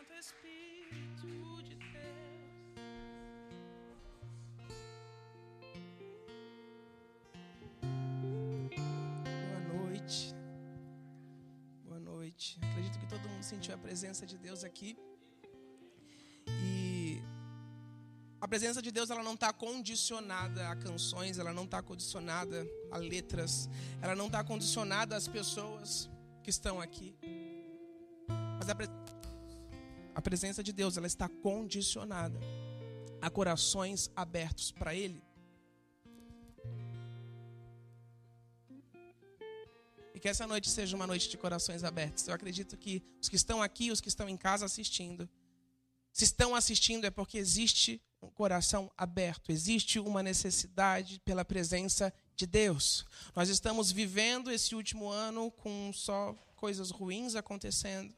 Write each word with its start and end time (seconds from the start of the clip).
Santo 0.00 0.14
Espírito 0.14 1.26
de 1.62 1.74
Deus. 1.74 2.20
Boa 9.50 9.60
noite. 9.74 10.34
Boa 11.84 12.00
noite. 12.00 12.58
Acredito 12.62 12.98
que 12.98 13.06
todo 13.06 13.28
mundo 13.28 13.42
sentiu 13.42 13.74
a 13.74 13.78
presença 13.78 14.24
de 14.24 14.38
Deus 14.38 14.64
aqui. 14.64 14.96
E 16.48 17.22
a 18.40 18.48
presença 18.48 18.80
de 18.80 18.90
Deus 18.90 19.10
ela 19.10 19.22
não 19.22 19.34
está 19.34 19.52
condicionada 19.52 20.70
a 20.70 20.76
canções, 20.76 21.38
ela 21.38 21.52
não 21.52 21.64
está 21.64 21.82
condicionada 21.82 22.66
a 22.90 22.96
letras, 22.96 23.68
ela 24.00 24.16
não 24.16 24.28
está 24.28 24.42
condicionada 24.42 25.14
às 25.14 25.28
pessoas 25.28 26.08
que 26.42 26.48
estão 26.48 26.80
aqui. 26.80 27.14
Mas 28.58 28.70
a. 28.70 28.99
a 30.14 30.22
presença 30.22 30.62
de 30.62 30.72
Deus 30.72 30.96
ela 30.96 31.06
está 31.06 31.28
condicionada 31.28 32.38
a 33.20 33.30
corações 33.30 34.10
abertos 34.16 34.72
para 34.72 34.94
Ele. 34.94 35.22
E 40.14 40.20
que 40.20 40.28
essa 40.28 40.46
noite 40.46 40.68
seja 40.68 40.96
uma 40.96 41.06
noite 41.06 41.28
de 41.28 41.36
corações 41.36 41.84
abertos. 41.84 42.26
Eu 42.26 42.34
acredito 42.34 42.76
que 42.76 43.02
os 43.20 43.28
que 43.28 43.36
estão 43.36 43.62
aqui, 43.62 43.90
os 43.90 44.00
que 44.00 44.08
estão 44.08 44.28
em 44.28 44.36
casa 44.36 44.66
assistindo, 44.66 45.28
se 46.12 46.24
estão 46.24 46.54
assistindo 46.54 47.06
é 47.06 47.10
porque 47.10 47.38
existe 47.38 48.02
um 48.20 48.28
coração 48.28 48.90
aberto, 48.96 49.50
existe 49.50 49.98
uma 49.98 50.22
necessidade 50.22 51.20
pela 51.24 51.44
presença 51.44 52.12
de 52.36 52.46
Deus. 52.46 53.06
Nós 53.34 53.48
estamos 53.48 53.90
vivendo 53.90 54.50
esse 54.50 54.74
último 54.74 55.08
ano 55.08 55.50
com 55.50 55.92
só 55.92 56.34
coisas 56.56 56.90
ruins 56.90 57.34
acontecendo. 57.34 58.14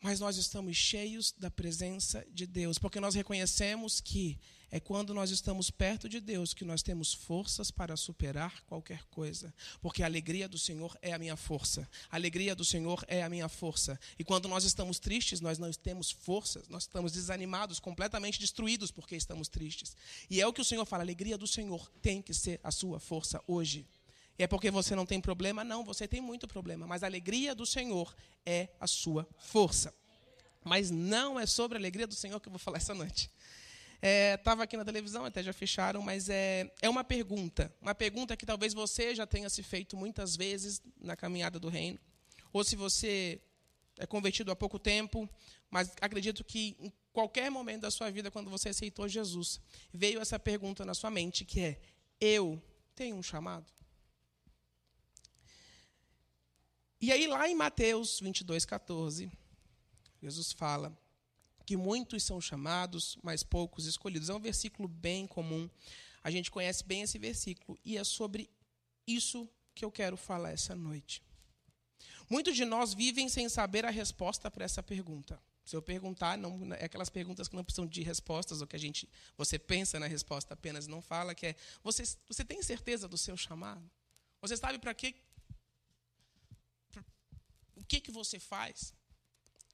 Mas 0.00 0.18
nós 0.18 0.36
estamos 0.36 0.76
cheios 0.76 1.34
da 1.36 1.50
presença 1.50 2.26
de 2.32 2.46
Deus, 2.46 2.78
porque 2.78 3.00
nós 3.00 3.14
reconhecemos 3.14 4.00
que 4.00 4.38
é 4.70 4.78
quando 4.78 5.12
nós 5.12 5.30
estamos 5.30 5.68
perto 5.68 6.08
de 6.08 6.20
Deus 6.20 6.54
que 6.54 6.64
nós 6.64 6.80
temos 6.80 7.12
forças 7.12 7.70
para 7.70 7.96
superar 7.96 8.62
qualquer 8.66 9.04
coisa. 9.06 9.52
Porque 9.80 10.02
a 10.02 10.06
alegria 10.06 10.48
do 10.48 10.58
Senhor 10.58 10.96
é 11.02 11.12
a 11.12 11.18
minha 11.18 11.36
força. 11.36 11.88
A 12.08 12.16
alegria 12.16 12.54
do 12.54 12.64
Senhor 12.64 13.04
é 13.08 13.22
a 13.22 13.28
minha 13.28 13.48
força. 13.48 13.98
E 14.18 14.22
quando 14.22 14.48
nós 14.48 14.62
estamos 14.62 15.00
tristes, 15.00 15.40
nós 15.40 15.58
não 15.58 15.70
temos 15.72 16.12
forças, 16.12 16.68
nós 16.68 16.84
estamos 16.84 17.12
desanimados, 17.12 17.80
completamente 17.80 18.38
destruídos 18.38 18.92
porque 18.92 19.16
estamos 19.16 19.48
tristes. 19.48 19.96
E 20.30 20.40
é 20.40 20.46
o 20.46 20.52
que 20.52 20.60
o 20.60 20.64
Senhor 20.64 20.86
fala: 20.86 21.02
a 21.02 21.04
alegria 21.04 21.36
do 21.36 21.48
Senhor 21.48 21.90
tem 22.00 22.22
que 22.22 22.32
ser 22.32 22.60
a 22.62 22.70
sua 22.70 23.00
força 23.00 23.42
hoje. 23.48 23.86
É 24.42 24.46
porque 24.46 24.70
você 24.70 24.94
não 24.94 25.04
tem 25.04 25.20
problema? 25.20 25.62
Não, 25.62 25.84
você 25.84 26.08
tem 26.08 26.20
muito 26.20 26.48
problema. 26.48 26.86
Mas 26.86 27.02
a 27.02 27.06
alegria 27.06 27.54
do 27.54 27.66
Senhor 27.66 28.14
é 28.46 28.68
a 28.80 28.86
sua 28.86 29.28
força. 29.38 29.94
Mas 30.64 30.90
não 30.90 31.38
é 31.38 31.44
sobre 31.44 31.76
a 31.76 31.80
alegria 31.80 32.06
do 32.06 32.14
Senhor 32.14 32.40
que 32.40 32.48
eu 32.48 32.52
vou 32.52 32.58
falar 32.58 32.78
essa 32.78 32.94
noite. 32.94 33.30
Estava 34.00 34.62
é, 34.62 34.64
aqui 34.64 34.78
na 34.78 34.84
televisão, 34.84 35.26
até 35.26 35.42
já 35.42 35.52
fecharam, 35.52 36.00
mas 36.00 36.30
é, 36.30 36.72
é 36.80 36.88
uma 36.88 37.04
pergunta. 37.04 37.70
Uma 37.82 37.94
pergunta 37.94 38.34
que 38.34 38.46
talvez 38.46 38.72
você 38.72 39.14
já 39.14 39.26
tenha 39.26 39.50
se 39.50 39.62
feito 39.62 39.94
muitas 39.94 40.36
vezes 40.36 40.80
na 40.98 41.14
caminhada 41.14 41.60
do 41.60 41.68
reino. 41.68 41.98
Ou 42.50 42.64
se 42.64 42.76
você 42.76 43.42
é 43.98 44.06
convertido 44.06 44.50
há 44.50 44.56
pouco 44.56 44.78
tempo, 44.78 45.28
mas 45.70 45.92
acredito 46.00 46.42
que 46.42 46.76
em 46.80 46.90
qualquer 47.12 47.50
momento 47.50 47.82
da 47.82 47.90
sua 47.90 48.10
vida, 48.10 48.30
quando 48.30 48.48
você 48.48 48.70
aceitou 48.70 49.06
Jesus, 49.06 49.60
veio 49.92 50.18
essa 50.18 50.38
pergunta 50.38 50.82
na 50.82 50.94
sua 50.94 51.10
mente, 51.10 51.44
que 51.44 51.60
é: 51.60 51.80
Eu 52.18 52.60
tenho 52.94 53.16
um 53.16 53.22
chamado? 53.22 53.79
E 57.00 57.10
aí, 57.10 57.26
lá 57.26 57.48
em 57.48 57.54
Mateus 57.54 58.20
22, 58.20 58.66
14, 58.66 59.32
Jesus 60.22 60.52
fala 60.52 60.94
que 61.64 61.76
muitos 61.76 62.22
são 62.24 62.40
chamados, 62.40 63.16
mas 63.22 63.42
poucos 63.42 63.86
escolhidos. 63.86 64.28
É 64.28 64.34
um 64.34 64.40
versículo 64.40 64.86
bem 64.86 65.26
comum. 65.26 65.70
A 66.22 66.30
gente 66.30 66.50
conhece 66.50 66.84
bem 66.84 67.02
esse 67.02 67.18
versículo. 67.18 67.78
E 67.82 67.96
é 67.96 68.04
sobre 68.04 68.50
isso 69.06 69.48
que 69.74 69.82
eu 69.82 69.90
quero 69.90 70.16
falar 70.16 70.50
essa 70.50 70.74
noite. 70.74 71.22
Muitos 72.28 72.54
de 72.54 72.64
nós 72.64 72.92
vivem 72.92 73.28
sem 73.28 73.48
saber 73.48 73.86
a 73.86 73.90
resposta 73.90 74.50
para 74.50 74.64
essa 74.64 74.82
pergunta. 74.82 75.40
Se 75.64 75.74
eu 75.74 75.80
perguntar, 75.80 76.36
não, 76.36 76.74
é 76.74 76.84
aquelas 76.84 77.08
perguntas 77.08 77.48
que 77.48 77.56
não 77.56 77.64
precisam 77.64 77.86
de 77.86 78.02
respostas, 78.02 78.60
ou 78.60 78.66
que 78.66 78.76
a 78.76 78.78
gente, 78.78 79.08
você 79.38 79.58
pensa 79.58 79.98
na 79.98 80.06
resposta 80.06 80.52
apenas 80.52 80.86
não 80.86 81.00
fala, 81.00 81.34
que 81.34 81.46
é: 81.46 81.56
você, 81.82 82.02
você 82.28 82.44
tem 82.44 82.62
certeza 82.62 83.08
do 83.08 83.16
seu 83.16 83.36
chamado? 83.36 83.88
Você 84.42 84.56
sabe 84.56 84.78
para 84.78 84.92
que 84.94 85.14
que, 87.90 88.00
que 88.00 88.12
você 88.12 88.38
faz? 88.38 88.94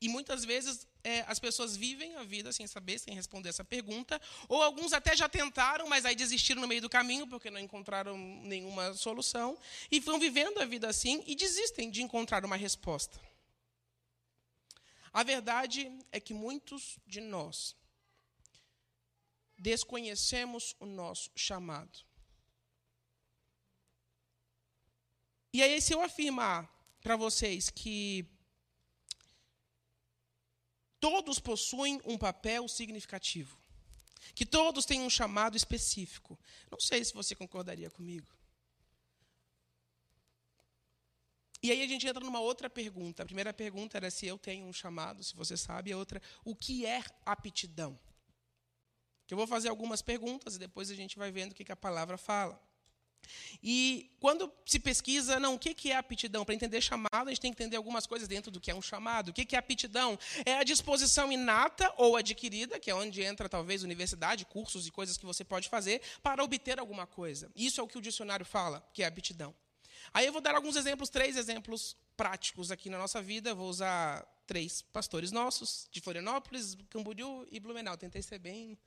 E 0.00 0.08
muitas 0.08 0.44
vezes 0.44 0.86
é, 1.04 1.20
as 1.26 1.38
pessoas 1.38 1.76
vivem 1.76 2.16
a 2.16 2.22
vida 2.22 2.50
sem 2.50 2.66
saber, 2.66 2.98
sem 2.98 3.14
responder 3.14 3.50
essa 3.50 3.64
pergunta, 3.64 4.20
ou 4.48 4.62
alguns 4.62 4.92
até 4.94 5.14
já 5.14 5.28
tentaram, 5.28 5.86
mas 5.86 6.04
aí 6.06 6.14
desistiram 6.14 6.62
no 6.62 6.68
meio 6.68 6.80
do 6.80 6.88
caminho 6.88 7.26
porque 7.26 7.50
não 7.50 7.60
encontraram 7.60 8.16
nenhuma 8.16 8.94
solução, 8.94 9.58
e 9.90 10.00
vão 10.00 10.18
vivendo 10.18 10.58
a 10.58 10.64
vida 10.64 10.88
assim 10.88 11.22
e 11.26 11.34
desistem 11.34 11.90
de 11.90 12.02
encontrar 12.02 12.44
uma 12.44 12.56
resposta. 12.56 13.20
A 15.12 15.22
verdade 15.22 15.90
é 16.10 16.18
que 16.20 16.34
muitos 16.34 16.98
de 17.06 17.20
nós 17.20 17.74
desconhecemos 19.58 20.74
o 20.78 20.86
nosso 20.86 21.30
chamado. 21.34 21.98
E 25.52 25.62
aí, 25.62 25.80
se 25.80 25.94
eu 25.94 26.02
afirmar 26.02 26.75
para 27.06 27.14
vocês 27.14 27.70
que 27.70 28.26
todos 30.98 31.38
possuem 31.38 32.00
um 32.04 32.18
papel 32.18 32.66
significativo, 32.66 33.56
que 34.34 34.44
todos 34.44 34.84
têm 34.84 35.00
um 35.02 35.08
chamado 35.08 35.56
específico. 35.56 36.36
Não 36.68 36.80
sei 36.80 37.04
se 37.04 37.14
você 37.14 37.32
concordaria 37.36 37.88
comigo. 37.90 38.26
E 41.62 41.70
aí 41.70 41.80
a 41.80 41.86
gente 41.86 42.08
entra 42.08 42.24
numa 42.24 42.40
outra 42.40 42.68
pergunta. 42.68 43.22
A 43.22 43.26
primeira 43.26 43.54
pergunta 43.54 43.96
era 43.96 44.10
se 44.10 44.26
eu 44.26 44.36
tenho 44.36 44.66
um 44.66 44.72
chamado, 44.72 45.22
se 45.22 45.36
você 45.36 45.56
sabe. 45.56 45.92
A 45.92 45.96
outra, 45.96 46.20
o 46.44 46.56
que 46.56 46.84
é 46.84 47.04
aptidão? 47.24 47.96
Eu 49.30 49.36
vou 49.36 49.46
fazer 49.46 49.68
algumas 49.68 50.02
perguntas 50.02 50.56
e 50.56 50.58
depois 50.58 50.90
a 50.90 50.94
gente 50.96 51.16
vai 51.16 51.30
vendo 51.30 51.52
o 51.52 51.54
que 51.54 51.70
a 51.70 51.76
palavra 51.76 52.18
fala. 52.18 52.60
E 53.62 54.10
quando 54.20 54.52
se 54.64 54.78
pesquisa, 54.78 55.38
não, 55.38 55.54
o 55.54 55.58
que 55.58 55.90
é 55.90 55.96
aptidão? 55.96 56.44
Para 56.44 56.54
entender 56.54 56.80
chamado, 56.80 57.28
a 57.28 57.30
gente 57.30 57.40
tem 57.40 57.52
que 57.52 57.62
entender 57.62 57.76
algumas 57.76 58.06
coisas 58.06 58.28
dentro 58.28 58.50
do 58.50 58.60
que 58.60 58.70
é 58.70 58.74
um 58.74 58.82
chamado. 58.82 59.28
O 59.28 59.32
que 59.32 59.54
é 59.54 59.58
aptidão? 59.58 60.18
É 60.44 60.58
a 60.58 60.64
disposição 60.64 61.30
inata 61.30 61.92
ou 61.96 62.16
adquirida, 62.16 62.78
que 62.78 62.90
é 62.90 62.94
onde 62.94 63.22
entra 63.22 63.48
talvez 63.48 63.82
universidade, 63.82 64.44
cursos 64.44 64.86
e 64.86 64.90
coisas 64.90 65.16
que 65.16 65.26
você 65.26 65.44
pode 65.44 65.68
fazer 65.68 66.00
para 66.22 66.42
obter 66.42 66.78
alguma 66.78 67.06
coisa. 67.06 67.50
Isso 67.54 67.80
é 67.80 67.84
o 67.84 67.88
que 67.88 67.98
o 67.98 68.02
dicionário 68.02 68.44
fala, 68.44 68.86
que 68.92 69.02
é 69.02 69.06
aptidão. 69.06 69.54
Aí 70.12 70.26
eu 70.26 70.32
vou 70.32 70.40
dar 70.40 70.54
alguns 70.54 70.76
exemplos, 70.76 71.08
três 71.08 71.36
exemplos 71.36 71.96
práticos 72.16 72.70
aqui 72.70 72.88
na 72.88 72.98
nossa 72.98 73.20
vida. 73.20 73.50
Eu 73.50 73.56
vou 73.56 73.68
usar 73.68 74.26
três 74.46 74.82
pastores 74.82 75.32
nossos, 75.32 75.88
de 75.90 76.00
Florianópolis, 76.00 76.76
Camboriú 76.88 77.46
e 77.50 77.58
Blumenau. 77.58 77.96
Tentei 77.96 78.22
ser 78.22 78.38
bem 78.38 78.78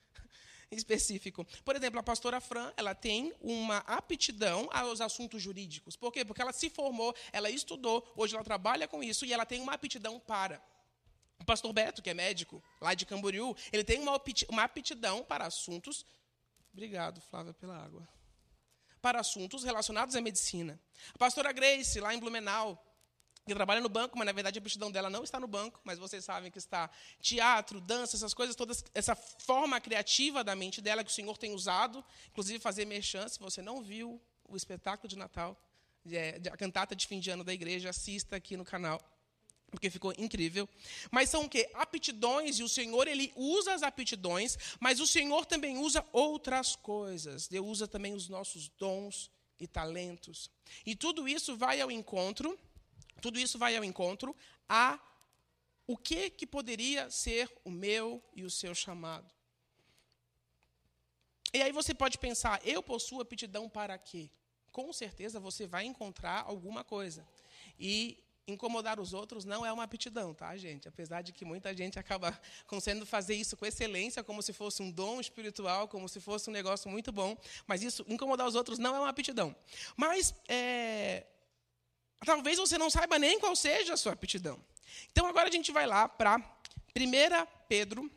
específico. 0.71 1.45
Por 1.65 1.75
exemplo, 1.75 1.99
a 1.99 2.03
pastora 2.03 2.39
Fran, 2.39 2.71
ela 2.77 2.93
tem 2.93 3.33
uma 3.41 3.77
aptidão 3.79 4.69
aos 4.71 5.01
assuntos 5.01 5.41
jurídicos. 5.41 5.95
Por 5.95 6.11
quê? 6.11 6.23
Porque 6.23 6.41
ela 6.41 6.53
se 6.53 6.69
formou, 6.69 7.15
ela 7.31 7.49
estudou, 7.49 8.07
hoje 8.15 8.35
ela 8.35 8.43
trabalha 8.43 8.87
com 8.87 9.03
isso 9.03 9.25
e 9.25 9.33
ela 9.33 9.45
tem 9.45 9.61
uma 9.61 9.73
aptidão 9.73 10.19
para. 10.19 10.61
O 11.39 11.45
pastor 11.45 11.71
Beto, 11.73 12.01
que 12.01 12.09
é 12.09 12.13
médico, 12.13 12.61
lá 12.81 12.93
de 12.93 13.05
Camboriú, 13.05 13.55
ele 13.71 13.83
tem 13.83 13.99
uma 13.99 14.63
aptidão 14.63 15.23
para 15.23 15.45
assuntos. 15.45 16.05
Obrigado, 16.71 17.21
Flávia, 17.21 17.53
pela 17.53 17.77
água. 17.77 18.07
Para 19.01 19.21
assuntos 19.21 19.63
relacionados 19.63 20.15
à 20.15 20.21
medicina. 20.21 20.79
A 21.13 21.17
pastora 21.17 21.51
Grace, 21.53 21.99
lá 21.99 22.13
em 22.13 22.19
Blumenau, 22.19 22.85
que 23.49 23.55
trabalha 23.55 23.81
no 23.81 23.89
banco, 23.89 24.17
mas 24.17 24.25
na 24.25 24.31
verdade 24.31 24.59
a 24.59 24.61
aptidão 24.61 24.91
dela 24.91 25.09
não 25.09 25.23
está 25.23 25.39
no 25.39 25.47
banco, 25.47 25.79
mas 25.83 25.97
vocês 25.97 26.23
sabem 26.23 26.51
que 26.51 26.57
está 26.57 26.89
teatro, 27.21 27.81
dança, 27.81 28.15
essas 28.15 28.33
coisas 28.33 28.55
todas, 28.55 28.83
essa 28.93 29.15
forma 29.15 29.79
criativa 29.79 30.43
da 30.43 30.55
mente 30.55 30.81
dela 30.81 31.03
que 31.03 31.11
o 31.11 31.13
Senhor 31.13 31.37
tem 31.37 31.53
usado, 31.53 32.03
inclusive 32.29 32.59
fazer 32.59 32.85
merchan, 32.85 33.27
se 33.27 33.39
você 33.39 33.61
não 33.61 33.81
viu 33.81 34.21
o 34.47 34.55
espetáculo 34.55 35.07
de 35.07 35.17
Natal, 35.17 35.57
a 36.51 36.57
cantata 36.57 36.95
de 36.95 37.05
fim 37.05 37.19
de 37.19 37.29
ano 37.29 37.43
da 37.43 37.53
igreja, 37.53 37.89
assista 37.89 38.35
aqui 38.35 38.55
no 38.55 38.65
canal, 38.65 38.99
porque 39.69 39.89
ficou 39.89 40.13
incrível. 40.17 40.67
Mas 41.11 41.29
são 41.29 41.43
o 41.43 41.49
quê? 41.49 41.69
Aptidões, 41.73 42.59
e 42.59 42.63
o 42.63 42.69
Senhor 42.69 43.07
ele 43.07 43.31
usa 43.35 43.73
as 43.73 43.83
aptidões, 43.83 44.57
mas 44.79 44.99
o 44.99 45.07
Senhor 45.07 45.45
também 45.45 45.77
usa 45.77 46.05
outras 46.11 46.75
coisas. 46.75 47.47
Deus 47.47 47.67
usa 47.67 47.87
também 47.87 48.13
os 48.13 48.27
nossos 48.27 48.69
dons 48.69 49.29
e 49.59 49.67
talentos. 49.67 50.49
E 50.85 50.95
tudo 50.95 51.27
isso 51.27 51.55
vai 51.57 51.81
ao 51.81 51.91
encontro 51.91 52.57
tudo 53.19 53.39
isso 53.39 53.57
vai 53.57 53.75
ao 53.75 53.83
encontro 53.83 54.35
a 54.67 54.99
o 55.87 55.97
que, 55.97 56.29
que 56.29 56.45
poderia 56.45 57.09
ser 57.09 57.51
o 57.63 57.71
meu 57.71 58.23
e 58.35 58.43
o 58.43 58.49
seu 58.49 58.75
chamado. 58.75 59.33
E 61.51 61.61
aí 61.61 61.71
você 61.71 61.95
pode 61.95 62.17
pensar, 62.19 62.61
eu 62.63 62.83
possuo 62.83 63.21
aptidão 63.21 63.67
para 63.67 63.97
quê? 63.97 64.29
Com 64.71 64.93
certeza 64.93 65.39
você 65.39 65.65
vai 65.65 65.85
encontrar 65.85 66.43
alguma 66.45 66.83
coisa. 66.83 67.27
E 67.79 68.23
incomodar 68.45 68.99
os 68.99 69.13
outros 69.13 69.45
não 69.45 69.65
é 69.65 69.71
uma 69.71 69.83
aptidão, 69.83 70.33
tá, 70.33 70.55
gente? 70.57 70.87
Apesar 70.87 71.21
de 71.21 71.31
que 71.31 71.43
muita 71.45 71.73
gente 71.75 71.97
acaba 71.97 72.39
conseguindo 72.67 73.05
fazer 73.05 73.35
isso 73.35 73.57
com 73.57 73.65
excelência, 73.65 74.23
como 74.23 74.41
se 74.41 74.53
fosse 74.53 74.81
um 74.81 74.91
dom 74.91 75.19
espiritual, 75.19 75.87
como 75.87 76.07
se 76.07 76.19
fosse 76.19 76.49
um 76.49 76.53
negócio 76.53 76.89
muito 76.89 77.11
bom, 77.11 77.35
mas 77.65 77.81
isso, 77.81 78.05
incomodar 78.07 78.47
os 78.47 78.55
outros, 78.55 78.77
não 78.77 78.95
é 78.95 78.99
uma 78.99 79.09
aptidão. 79.09 79.55
Mas, 79.95 80.33
é, 80.47 81.25
talvez 82.25 82.57
você 82.57 82.77
não 82.77 82.89
saiba 82.89 83.17
nem 83.19 83.39
qual 83.39 83.55
seja 83.55 83.93
a 83.93 83.97
sua 83.97 84.13
aptidão. 84.13 84.59
Então, 85.11 85.25
agora 85.25 85.49
a 85.49 85.51
gente 85.51 85.71
vai 85.71 85.85
lá 85.85 86.07
para 86.07 86.37
1 86.95 87.47
Pedro 87.67 88.11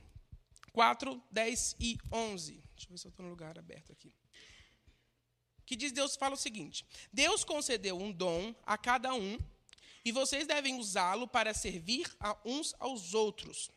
4, 0.72 1.22
10 1.30 1.76
e 1.80 1.98
11. 2.10 2.52
Deixa 2.74 2.86
eu 2.86 2.90
ver 2.90 2.98
se 2.98 3.06
eu 3.06 3.10
estou 3.10 3.24
no 3.24 3.30
lugar 3.30 3.58
aberto 3.58 3.92
aqui 3.92 4.12
que 5.72 5.76
diz 5.76 5.90
Deus 5.90 6.16
fala 6.16 6.34
o 6.34 6.38
seguinte: 6.38 6.84
Deus 7.10 7.44
concedeu 7.44 7.96
um 7.96 8.12
dom 8.12 8.54
a 8.66 8.76
cada 8.76 9.14
um 9.14 9.38
e 10.04 10.12
vocês 10.12 10.46
devem 10.46 10.78
usá-lo 10.78 11.26
para 11.26 11.54
servir 11.54 12.14
a 12.20 12.36
uns 12.44 12.74
aos 12.78 13.14
outros, 13.14 13.70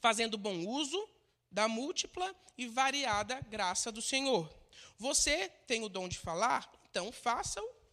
fazendo 0.00 0.36
bom 0.36 0.66
uso 0.66 1.08
da 1.52 1.68
múltipla 1.68 2.34
e 2.58 2.66
variada 2.66 3.40
graça 3.42 3.92
do 3.92 4.02
Senhor. 4.02 4.52
Você 4.98 5.48
tem 5.68 5.84
o 5.84 5.88
dom 5.88 6.08
de 6.08 6.18
falar, 6.18 6.68
então 6.90 7.12
faça-o 7.12 7.83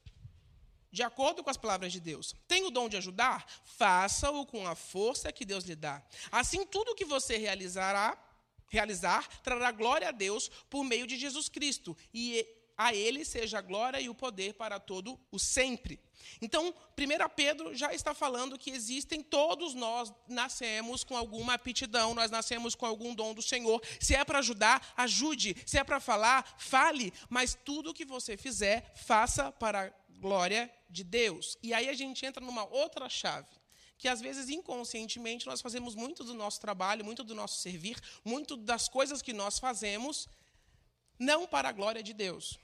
de 0.92 1.04
acordo 1.04 1.44
com 1.44 1.50
as 1.50 1.58
palavras 1.58 1.92
de 1.92 2.00
Deus. 2.00 2.36
Tem 2.48 2.66
o 2.66 2.72
dom 2.72 2.90
de 2.90 2.98
ajudar? 2.98 3.46
Faça-o 3.64 4.46
com 4.46 4.68
a 4.68 4.76
força 4.76 5.32
que 5.32 5.46
Deus 5.46 5.64
lhe 5.64 5.76
dá. 5.76 6.04
Assim, 6.32 6.66
tudo 6.66 6.96
que 6.96 7.06
você 7.06 7.38
realizará, 7.38 8.18
realizar 8.68 9.28
trará 9.42 9.72
glória 9.72 10.10
a 10.10 10.12
Deus 10.12 10.50
por 10.70 10.84
meio 10.84 11.08
de 11.08 11.18
Jesus 11.18 11.48
Cristo. 11.48 11.96
E 12.14 12.46
a 12.78 12.96
ele 12.96 13.24
seja 13.24 13.60
a 13.60 13.62
glória 13.62 14.02
e 14.02 14.10
o 14.10 14.16
poder 14.16 14.56
para 14.56 14.80
todo 14.80 15.20
o 15.32 15.38
sempre. 15.38 16.00
Então, 16.42 16.74
1 16.98 17.30
Pedro 17.36 17.76
já 17.76 17.94
está 17.94 18.14
falando 18.14 18.58
que 18.58 18.72
existem, 18.72 19.22
todos 19.22 19.74
nós 19.74 20.12
nascemos 20.28 21.04
com 21.04 21.16
alguma 21.16 21.54
aptidão, 21.54 22.14
nós 22.14 22.32
nascemos 22.32 22.74
com 22.74 22.86
algum 22.86 23.14
dom 23.14 23.34
do 23.34 23.42
Senhor. 23.42 23.82
Se 24.00 24.16
é 24.16 24.24
para 24.24 24.40
ajudar, 24.40 24.94
ajude. 24.98 25.56
Se 25.66 25.78
é 25.78 25.84
para 25.84 26.00
falar, 26.00 26.56
fale. 26.58 27.14
Mas 27.30 27.56
tudo 27.66 27.94
que 27.94 28.06
você 28.06 28.36
fizer, 28.36 28.94
faça 28.96 29.52
para 29.52 29.94
glória 30.25 30.71
de 30.89 31.03
Deus. 31.03 31.57
E 31.62 31.73
aí 31.73 31.88
a 31.89 31.94
gente 32.01 32.25
entra 32.25 32.44
numa 32.45 32.65
outra 32.65 33.09
chave 33.09 33.53
que 33.97 34.07
às 34.07 34.19
vezes 34.19 34.50
inconscientemente 34.50 35.45
nós 35.45 35.62
fazemos 35.62 35.94
muito 35.94 36.23
do 36.23 36.33
nosso 36.33 36.59
trabalho, 36.59 37.06
muito 37.06 37.23
do 37.23 37.35
nosso 37.35 37.57
servir, 37.65 37.97
muito 38.25 38.57
das 38.57 38.89
coisas 38.89 39.21
que 39.21 39.31
nós 39.31 39.59
fazemos, 39.59 40.27
não 41.19 41.45
para 41.45 41.69
a 41.69 41.71
glória 41.71 42.01
de 42.01 42.12
Deus, 42.12 42.59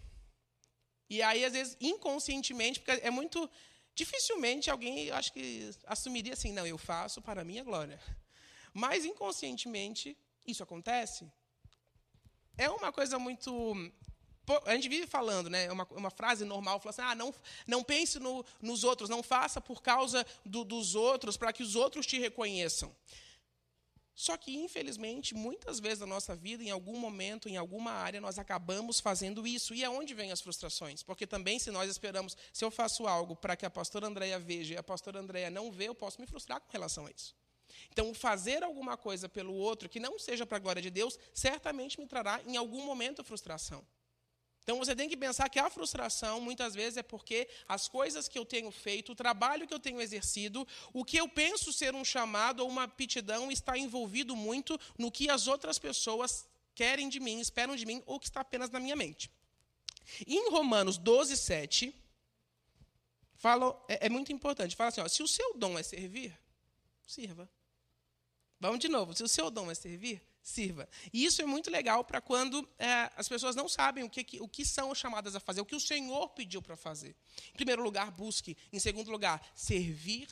e 1.09 1.21
aí, 1.21 1.45
às 1.45 1.53
vezes, 1.53 1.77
inconscientemente, 1.79 2.79
porque 2.79 3.05
é 3.05 3.09
muito. 3.09 3.49
Dificilmente 3.95 4.69
alguém, 4.69 5.09
acho 5.09 5.33
que, 5.33 5.71
assumiria 5.85 6.33
assim, 6.33 6.51
não, 6.51 6.67
eu 6.67 6.77
faço 6.77 7.19
para 7.19 7.41
a 7.41 7.45
minha 7.45 7.63
glória. 7.63 7.99
Mas, 8.71 9.05
inconscientemente, 9.05 10.15
isso 10.45 10.61
acontece. 10.61 11.25
É 12.57 12.69
uma 12.69 12.91
coisa 12.91 13.17
muito. 13.17 13.51
A 14.65 14.73
gente 14.75 14.87
vive 14.87 15.07
falando, 15.07 15.49
né? 15.49 15.71
Uma, 15.71 15.87
uma 15.91 16.09
frase 16.09 16.45
normal, 16.45 16.79
fala 16.79 16.91
assim: 16.91 17.01
ah, 17.01 17.15
não, 17.15 17.33
não 17.65 17.83
pense 17.83 18.19
no, 18.19 18.45
nos 18.61 18.83
outros, 18.83 19.09
não 19.09 19.21
faça 19.21 19.59
por 19.59 19.81
causa 19.81 20.25
do, 20.45 20.63
dos 20.63 20.95
outros, 20.95 21.35
para 21.35 21.51
que 21.51 21.63
os 21.63 21.75
outros 21.75 22.05
te 22.05 22.17
reconheçam. 22.17 22.95
Só 24.17 24.35
que, 24.35 24.55
infelizmente, 24.55 25.35
muitas 25.35 25.79
vezes 25.79 25.99
na 25.99 26.07
nossa 26.07 26.35
vida, 26.35 26.63
em 26.63 26.71
algum 26.71 26.97
momento, 26.97 27.47
em 27.47 27.55
alguma 27.55 27.91
área, 27.91 28.19
nós 28.19 28.39
acabamos 28.39 28.99
fazendo 28.99 29.45
isso. 29.45 29.75
E 29.75 29.83
é 29.83 29.89
onde 29.89 30.15
vem 30.15 30.31
as 30.31 30.41
frustrações? 30.41 31.03
Porque 31.03 31.27
também, 31.27 31.59
se 31.59 31.69
nós 31.69 31.87
esperamos, 31.87 32.35
se 32.51 32.65
eu 32.65 32.71
faço 32.71 33.05
algo 33.05 33.35
para 33.35 33.55
que 33.55 33.63
a 33.63 33.69
pastora 33.69 34.07
Andréia 34.07 34.39
veja 34.39 34.73
e 34.73 34.77
a 34.77 34.81
pastora 34.81 35.19
Andréia 35.19 35.51
não 35.51 35.71
vê, 35.71 35.87
eu 35.87 35.93
posso 35.93 36.19
me 36.19 36.25
frustrar 36.25 36.59
com 36.59 36.71
relação 36.71 37.05
a 37.05 37.11
isso. 37.11 37.35
Então, 37.91 38.11
fazer 38.11 38.63
alguma 38.63 38.97
coisa 38.97 39.29
pelo 39.29 39.53
outro 39.53 39.87
que 39.87 39.99
não 39.99 40.17
seja 40.17 40.47
para 40.47 40.57
a 40.57 40.59
glória 40.59 40.81
de 40.81 40.89
Deus, 40.89 41.19
certamente 41.31 41.99
me 41.99 42.07
trará, 42.07 42.41
em 42.47 42.57
algum 42.57 42.83
momento, 42.83 43.23
frustração. 43.23 43.85
Então 44.67 44.79
você 44.79 44.93
tem 44.93 45.07
que 45.07 45.15
pensar 45.15 45.47
que 45.47 45.59
a 45.59 45.69
frustração 45.69 46.41
muitas 46.41 46.75
vezes 46.75 46.97
é 46.97 47.01
porque 47.01 47.47
as 47.69 47.87
coisas 47.87 48.27
que 48.27 48.37
eu 48.37 48.43
tenho 48.43 48.69
feito, 48.69 49.13
o 49.13 49.15
trabalho 49.15 49.65
que 49.65 49.73
eu 49.73 49.79
tenho 49.79 50.01
exercido, 50.01 50.67
o 50.91 51.05
que 51.05 51.15
eu 51.15 51.29
penso 51.29 51.71
ser 51.71 51.95
um 51.95 52.03
chamado 52.03 52.59
ou 52.59 52.67
uma 52.67 52.83
aptidão 52.83 53.49
está 53.49 53.77
envolvido 53.77 54.35
muito 54.35 54.77
no 54.97 55.09
que 55.09 55.29
as 55.29 55.47
outras 55.47 55.79
pessoas 55.79 56.45
querem 56.75 57.07
de 57.07 57.17
mim, 57.17 57.39
esperam 57.39 57.77
de 57.77 57.85
mim 57.85 58.03
ou 58.05 58.19
que 58.19 58.25
está 58.25 58.41
apenas 58.41 58.69
na 58.69 58.77
minha 58.77 58.93
mente. 58.93 59.31
Em 60.27 60.51
Romanos 60.51 60.97
12, 60.97 61.37
7, 61.37 61.95
fala, 63.35 63.81
é, 63.87 64.07
é 64.07 64.09
muito 64.09 64.33
importante, 64.33 64.75
fala 64.75 64.89
assim: 64.89 64.99
ó, 64.99 65.07
se 65.07 65.23
o 65.23 65.29
seu 65.29 65.57
dom 65.57 65.79
é 65.79 65.83
servir, 65.83 66.37
sirva. 67.07 67.49
Vamos 68.59 68.79
de 68.79 68.89
novo, 68.89 69.15
se 69.15 69.23
o 69.23 69.29
seu 69.29 69.49
dom 69.49 69.71
é 69.71 69.75
servir, 69.75 70.21
sirva. 70.47 70.87
E 71.11 71.25
isso 71.25 71.41
é 71.41 71.45
muito 71.45 71.69
legal 71.69 72.05
para 72.05 72.21
quando 72.21 72.67
é, 72.79 73.11
as 73.17 73.27
pessoas 73.27 73.55
não 73.55 73.67
sabem 73.67 74.03
o 74.05 74.09
que, 74.09 74.39
o 74.39 74.47
que 74.47 74.63
são 74.63 74.95
chamadas 74.95 75.35
a 75.35 75.39
fazer, 75.41 75.59
o 75.59 75.65
que 75.65 75.75
o 75.75 75.79
Senhor 75.79 76.29
pediu 76.29 76.61
para 76.61 76.77
fazer. 76.77 77.15
Em 77.49 77.57
primeiro 77.57 77.83
lugar, 77.83 78.09
busque. 78.11 78.55
Em 78.71 78.79
segundo 78.79 79.11
lugar, 79.11 79.45
servir 79.53 80.27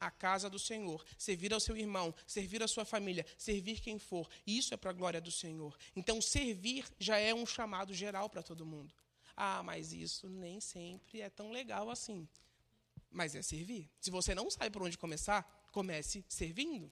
a 0.00 0.10
casa 0.10 0.48
do 0.48 0.58
Senhor, 0.58 1.04
servir 1.18 1.52
ao 1.52 1.60
seu 1.60 1.76
irmão, 1.76 2.14
servir 2.26 2.62
à 2.62 2.68
sua 2.68 2.86
família, 2.86 3.24
servir 3.36 3.80
quem 3.80 3.98
for. 3.98 4.28
Isso 4.46 4.72
é 4.72 4.76
para 4.78 4.90
a 4.90 4.94
glória 4.94 5.20
do 5.20 5.30
Senhor. 5.30 5.76
Então, 5.94 6.22
servir 6.22 6.86
já 6.98 7.18
é 7.18 7.34
um 7.34 7.44
chamado 7.44 7.92
geral 7.92 8.30
para 8.30 8.42
todo 8.42 8.64
mundo. 8.64 8.94
Ah, 9.36 9.62
mas 9.62 9.92
isso 9.92 10.26
nem 10.26 10.58
sempre 10.58 11.20
é 11.20 11.28
tão 11.28 11.50
legal 11.50 11.90
assim. 11.90 12.26
Mas 13.10 13.34
é 13.34 13.42
servir. 13.42 13.90
Se 14.00 14.10
você 14.10 14.34
não 14.34 14.50
sabe 14.50 14.70
por 14.70 14.82
onde 14.82 14.96
começar, 14.96 15.42
comece 15.70 16.24
servindo 16.28 16.90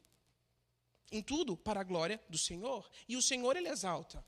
em 1.13 1.23
tudo 1.23 1.57
para 1.57 1.81
a 1.81 1.85
glória 1.85 2.21
do 2.29 2.39
Senhor. 2.39 2.89
E 3.09 3.17
o 3.17 3.23
Senhor 3.23 3.57
ele 3.57 3.69
exalta. 3.69 4.25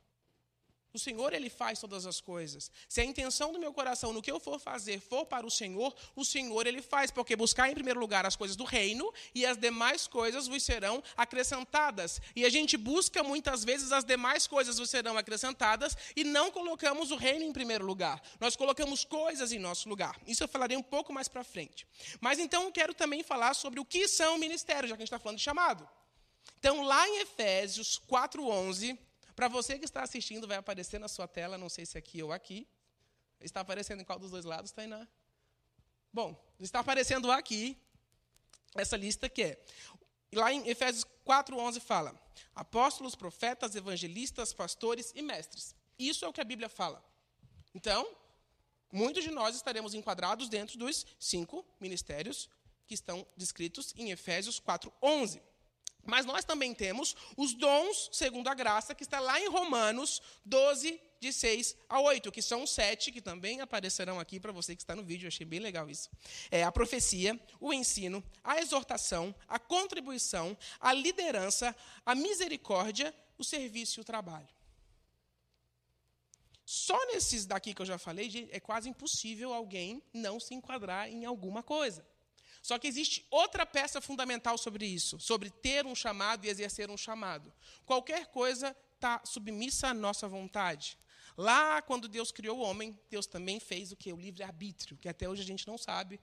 O 0.94 0.98
Senhor 0.98 1.32
ele 1.32 1.50
faz 1.50 1.80
todas 1.80 2.06
as 2.06 2.20
coisas. 2.20 2.70
Se 2.88 3.00
a 3.00 3.04
intenção 3.04 3.52
do 3.52 3.58
meu 3.58 3.72
coração 3.72 4.12
no 4.12 4.22
que 4.22 4.30
eu 4.30 4.38
for 4.38 4.60
fazer 4.60 5.00
for 5.00 5.26
para 5.26 5.44
o 5.44 5.50
Senhor, 5.50 5.92
o 6.14 6.24
Senhor 6.24 6.68
ele 6.68 6.80
faz, 6.80 7.10
porque 7.10 7.34
buscar 7.34 7.68
em 7.68 7.74
primeiro 7.74 7.98
lugar 7.98 8.24
as 8.24 8.36
coisas 8.36 8.56
do 8.56 8.62
reino 8.62 9.12
e 9.34 9.44
as 9.44 9.58
demais 9.58 10.06
coisas 10.06 10.46
vos 10.46 10.62
serão 10.62 11.02
acrescentadas. 11.16 12.20
E 12.36 12.44
a 12.44 12.48
gente 12.48 12.76
busca 12.76 13.24
muitas 13.24 13.64
vezes 13.64 13.90
as 13.90 14.04
demais 14.04 14.46
coisas 14.46 14.78
vos 14.78 14.88
serão 14.88 15.18
acrescentadas 15.18 15.96
e 16.14 16.22
não 16.22 16.52
colocamos 16.52 17.10
o 17.10 17.16
reino 17.16 17.44
em 17.44 17.52
primeiro 17.52 17.84
lugar. 17.84 18.22
Nós 18.38 18.54
colocamos 18.54 19.04
coisas 19.04 19.50
em 19.50 19.58
nosso 19.58 19.88
lugar. 19.88 20.16
Isso 20.28 20.44
eu 20.44 20.48
falarei 20.48 20.76
um 20.76 20.82
pouco 20.82 21.12
mais 21.12 21.26
para 21.26 21.42
frente. 21.42 21.88
Mas 22.20 22.38
então 22.38 22.62
eu 22.62 22.70
quero 22.70 22.94
também 22.94 23.24
falar 23.24 23.54
sobre 23.54 23.80
o 23.80 23.84
que 23.84 24.06
são 24.06 24.38
ministérios, 24.38 24.90
já 24.90 24.96
que 24.96 25.02
a 25.02 25.04
gente 25.04 25.12
está 25.12 25.18
falando 25.18 25.38
de 25.38 25.44
chamado. 25.44 25.88
Então, 26.58 26.82
lá 26.82 27.08
em 27.08 27.20
Efésios 27.20 27.98
4:11, 28.08 28.98
para 29.36 29.48
você 29.48 29.78
que 29.78 29.84
está 29.84 30.02
assistindo, 30.02 30.46
vai 30.46 30.56
aparecer 30.56 30.98
na 30.98 31.08
sua 31.08 31.26
tela, 31.26 31.58
não 31.58 31.68
sei 31.68 31.84
se 31.84 31.98
aqui 31.98 32.22
ou 32.22 32.32
aqui. 32.32 32.66
Está 33.40 33.60
aparecendo 33.60 34.00
em 34.00 34.04
qual 34.04 34.18
dos 34.18 34.30
dois 34.30 34.44
lados, 34.44 34.72
Tainá? 34.72 35.06
Bom, 36.12 36.34
está 36.60 36.80
aparecendo 36.80 37.30
aqui 37.30 37.76
essa 38.74 38.96
lista 38.96 39.28
que 39.28 39.42
é. 39.42 39.64
Lá 40.32 40.52
em 40.52 40.66
Efésios 40.68 41.04
4:11 41.24 41.80
fala: 41.80 42.14
apóstolos, 42.54 43.14
profetas, 43.14 43.74
evangelistas, 43.74 44.52
pastores 44.52 45.12
e 45.14 45.22
mestres. 45.22 45.74
Isso 45.98 46.24
é 46.24 46.28
o 46.28 46.32
que 46.32 46.40
a 46.40 46.44
Bíblia 46.44 46.68
fala. 46.68 47.04
Então, 47.74 48.08
muitos 48.90 49.22
de 49.22 49.30
nós 49.30 49.54
estaremos 49.56 49.94
enquadrados 49.94 50.48
dentro 50.48 50.78
dos 50.78 51.04
cinco 51.18 51.64
ministérios 51.80 52.48
que 52.86 52.94
estão 52.94 53.26
descritos 53.36 53.92
em 53.96 54.10
Efésios 54.10 54.60
4:11. 54.60 55.42
Mas 56.06 56.26
nós 56.26 56.44
também 56.44 56.74
temos 56.74 57.14
os 57.36 57.54
dons 57.54 58.10
segundo 58.12 58.48
a 58.48 58.54
graça, 58.54 58.94
que 58.94 59.02
está 59.02 59.20
lá 59.20 59.40
em 59.40 59.48
Romanos 59.48 60.20
12, 60.44 61.00
de 61.24 61.32
6 61.32 61.76
a 61.88 62.00
8, 62.00 62.30
que 62.30 62.42
são 62.42 62.66
sete, 62.66 63.10
que 63.10 63.20
também 63.20 63.60
aparecerão 63.60 64.20
aqui 64.20 64.38
para 64.38 64.52
você 64.52 64.76
que 64.76 64.82
está 64.82 64.94
no 64.94 65.02
vídeo, 65.02 65.24
eu 65.24 65.28
achei 65.28 65.46
bem 65.46 65.58
legal 65.58 65.88
isso. 65.88 66.10
É 66.50 66.62
a 66.62 66.70
profecia, 66.70 67.40
o 67.58 67.72
ensino, 67.72 68.22
a 68.42 68.58
exortação, 68.58 69.34
a 69.48 69.58
contribuição, 69.58 70.56
a 70.78 70.92
liderança, 70.92 71.74
a 72.04 72.14
misericórdia, 72.14 73.14
o 73.38 73.44
serviço 73.44 74.00
e 74.00 74.02
o 74.02 74.04
trabalho. 74.04 74.48
Só 76.64 76.98
nesses 77.06 77.44
daqui 77.46 77.74
que 77.74 77.82
eu 77.82 77.86
já 77.86 77.98
falei, 77.98 78.48
é 78.50 78.60
quase 78.60 78.88
impossível 78.88 79.52
alguém 79.52 80.02
não 80.12 80.40
se 80.40 80.54
enquadrar 80.54 81.08
em 81.08 81.24
alguma 81.24 81.62
coisa. 81.62 82.04
Só 82.64 82.78
que 82.78 82.88
existe 82.88 83.26
outra 83.30 83.66
peça 83.66 84.00
fundamental 84.00 84.56
sobre 84.56 84.86
isso, 84.86 85.20
sobre 85.20 85.50
ter 85.50 85.84
um 85.84 85.94
chamado 85.94 86.46
e 86.46 86.48
exercer 86.48 86.90
um 86.90 86.96
chamado. 86.96 87.52
Qualquer 87.84 88.28
coisa 88.28 88.74
está 88.94 89.20
submissa 89.22 89.88
à 89.88 89.94
nossa 89.94 90.26
vontade. 90.26 90.96
Lá, 91.36 91.82
quando 91.82 92.08
Deus 92.08 92.32
criou 92.32 92.60
o 92.60 92.62
homem, 92.62 92.98
Deus 93.10 93.26
também 93.26 93.60
fez 93.60 93.92
o 93.92 93.96
que? 93.96 94.10
O 94.10 94.16
livre-arbítrio, 94.16 94.96
que 94.96 95.10
até 95.10 95.28
hoje 95.28 95.42
a 95.42 95.44
gente 95.44 95.66
não 95.66 95.76
sabe 95.76 96.18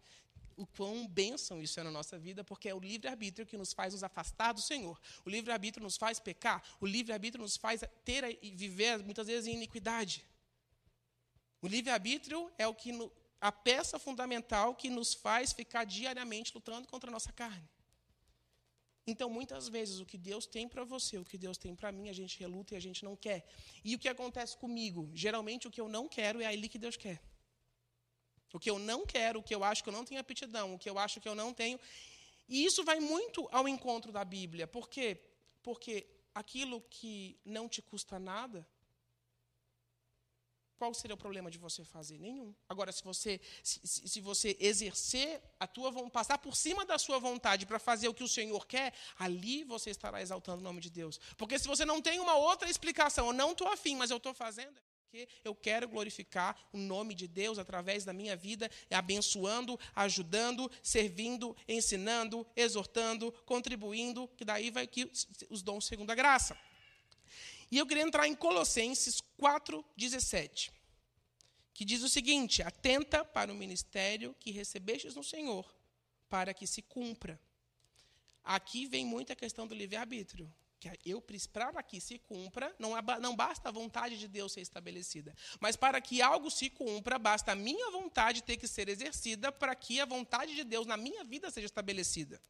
o 0.58 0.66
quão 0.66 1.08
bênção 1.08 1.62
isso 1.62 1.80
é 1.80 1.84
na 1.84 1.92
nossa 1.92 2.18
vida, 2.18 2.44
porque 2.44 2.70
é 2.70 2.74
o 2.74 2.80
livre-arbítrio 2.80 3.46
que 3.46 3.56
nos 3.56 3.72
faz 3.72 3.94
nos 3.94 4.04
afastar 4.04 4.52
do 4.52 4.62
Senhor. 4.62 5.00
O 5.24 5.30
livre-arbítrio 5.30 5.84
nos 5.84 5.96
faz 5.96 6.20
pecar, 6.20 6.64
o 6.80 6.88
livre-arbítrio 6.88 7.44
nos 7.44 7.56
faz 7.56 7.82
ter 8.04 8.40
e 8.42 8.50
viver, 8.56 8.98
muitas 9.04 9.28
vezes, 9.28 9.46
em 9.46 9.54
iniquidade. 9.54 10.26
O 11.62 11.68
livre-arbítrio 11.68 12.52
é 12.58 12.68
o 12.68 12.74
que 12.74 12.92
a 13.42 13.52
peça 13.52 13.98
fundamental 13.98 14.76
que 14.76 14.90
nos 14.90 15.16
faz 15.16 15.52
ficar 15.52 15.84
diariamente 15.84 16.54
lutando 16.54 16.88
contra 16.88 17.10
a 17.10 17.12
nossa 17.12 17.34
carne. 17.34 17.68
Então, 19.08 19.30
muitas 19.30 19.68
vezes, 19.68 20.00
o 20.00 20.06
que 20.06 20.18
Deus 20.18 20.46
tem 20.46 20.68
para 20.68 20.84
você, 20.84 21.18
o 21.18 21.26
que 21.26 21.38
Deus 21.38 21.58
tem 21.58 21.76
para 21.76 21.92
mim, 21.92 22.08
a 22.08 22.14
gente 22.14 22.40
reluta 22.40 22.76
e 22.76 22.78
a 22.78 22.80
gente 22.80 23.04
não 23.04 23.16
quer. 23.16 23.44
E 23.84 23.96
o 23.96 24.00
que 24.00 24.08
acontece 24.08 24.56
comigo? 24.56 25.10
Geralmente, 25.14 25.68
o 25.68 25.72
que 25.72 25.82
eu 25.82 25.90
não 25.90 26.08
quero 26.08 26.40
é 26.40 26.46
ali 26.46 26.70
que 26.70 26.78
Deus 26.78 26.96
quer. 26.96 27.20
O 28.54 28.60
que 28.60 28.70
eu 28.70 28.78
não 28.78 29.06
quero, 29.06 29.40
o 29.40 29.44
que 29.44 29.56
eu 29.56 29.64
acho 29.64 29.82
que 29.84 29.90
eu 29.90 29.94
não 29.94 30.06
tenho 30.06 30.22
aptidão, 30.22 30.76
o 30.76 30.78
que 30.78 30.90
eu 30.90 31.00
acho 31.00 31.20
que 31.20 31.28
eu 31.28 31.34
não 31.34 31.52
tenho. 31.52 31.80
E 32.48 32.64
isso 32.64 32.84
vai 32.84 33.00
muito 33.00 33.50
ao 33.52 33.68
encontro 33.68 34.12
da 34.12 34.24
Bíblia. 34.24 34.68
Por 34.68 34.88
quê? 34.88 35.20
Porque 35.64 36.06
aquilo 36.36 36.80
que 36.82 37.40
não 37.44 37.68
te 37.68 37.82
custa 37.82 38.20
nada, 38.20 38.68
qual 40.82 40.96
seria 40.96 41.14
o 41.14 41.18
problema 41.26 41.52
de 41.52 41.60
você 41.60 41.86
fazer? 41.86 42.18
Nenhum. 42.18 42.56
Agora, 42.68 42.92
se 42.92 43.04
você, 43.04 43.40
se, 43.62 43.80
se 43.86 44.20
você 44.20 44.58
exercer 44.60 45.40
a 45.60 45.68
tua 45.68 45.92
passar 46.10 46.40
por 46.40 46.56
cima 46.56 46.84
da 46.84 46.98
sua 46.98 47.20
vontade 47.20 47.68
para 47.68 47.78
fazer 47.78 48.08
o 48.08 48.16
que 48.16 48.24
o 48.24 48.28
Senhor 48.28 48.66
quer, 48.66 48.92
ali 49.20 49.64
você 49.64 49.92
estará 49.92 50.24
exaltando 50.24 50.60
o 50.60 50.64
nome 50.64 50.82
de 50.82 50.90
Deus. 50.90 51.20
Porque 51.38 51.60
se 51.60 51.68
você 51.68 51.86
não 51.86 52.02
tem 52.02 52.20
uma 52.20 52.34
outra 52.34 52.68
explicação, 52.68 53.28
eu 53.28 53.34
não 53.34 53.52
estou 53.52 53.68
afim, 53.68 53.96
mas 53.96 54.10
eu 54.10 54.18
estou 54.18 54.34
fazendo, 54.34 54.76
é 54.76 54.82
porque 55.04 55.30
eu 55.44 55.54
quero 55.54 55.88
glorificar 55.88 56.58
o 56.74 56.80
nome 56.80 57.14
de 57.14 57.28
Deus 57.28 57.60
através 57.60 58.04
da 58.04 58.12
minha 58.12 58.36
vida, 58.36 58.68
abençoando, 58.90 59.80
ajudando, 59.94 60.72
servindo, 60.82 61.56
ensinando, 61.68 62.44
exortando, 62.56 63.32
contribuindo, 63.46 64.28
que 64.30 64.44
daí 64.44 64.72
vai 64.72 64.88
que 64.88 65.12
os 65.48 65.62
dons 65.62 65.86
segundo 65.86 66.10
a 66.10 66.16
graça. 66.16 66.58
E 67.72 67.78
eu 67.78 67.88
queria 67.88 68.04
entrar 68.04 68.28
em 68.28 68.36
Colossenses 68.36 69.22
4,17, 69.40 70.72
que 71.74 71.86
diz 71.86 72.04
o 72.04 72.10
seguinte: 72.10 72.62
Atenta 72.62 73.24
para 73.24 73.52
o 73.52 73.56
ministério 73.56 74.36
que 74.38 74.52
recebestes 74.52 75.16
no 75.16 75.24
Senhor, 75.24 75.74
para 76.28 76.54
que 76.54 76.68
se 76.68 76.82
cumpra. 76.82 77.40
Aqui 78.44 78.86
vem 78.88 79.06
muita 79.06 79.36
questão 79.36 79.66
do 79.66 79.74
livre-arbítrio. 79.74 80.54
Que 80.80 80.90
eu, 81.06 81.24
para 81.54 81.84
que 81.84 82.02
se 82.02 82.18
cumpra, 82.18 82.76
não, 82.80 82.94
não 83.22 83.36
basta 83.36 83.70
a 83.70 83.72
vontade 83.72 84.18
de 84.18 84.28
Deus 84.28 84.52
ser 84.52 84.62
estabelecida. 84.62 85.32
Mas 85.60 85.76
para 85.76 86.02
que 86.02 86.24
algo 86.24 86.50
se 86.50 86.72
cumpra, 86.72 87.20
basta 87.20 87.52
a 87.52 87.56
minha 87.56 87.92
vontade 87.92 88.42
ter 88.42 88.58
que 88.58 88.68
ser 88.68 88.90
exercida 88.90 89.52
para 89.52 89.76
que 89.76 90.00
a 90.00 90.06
vontade 90.06 90.56
de 90.56 90.64
Deus 90.64 90.88
na 90.88 90.98
minha 90.98 91.24
vida 91.24 91.52
seja 91.52 91.68
estabelecida. 91.68 92.42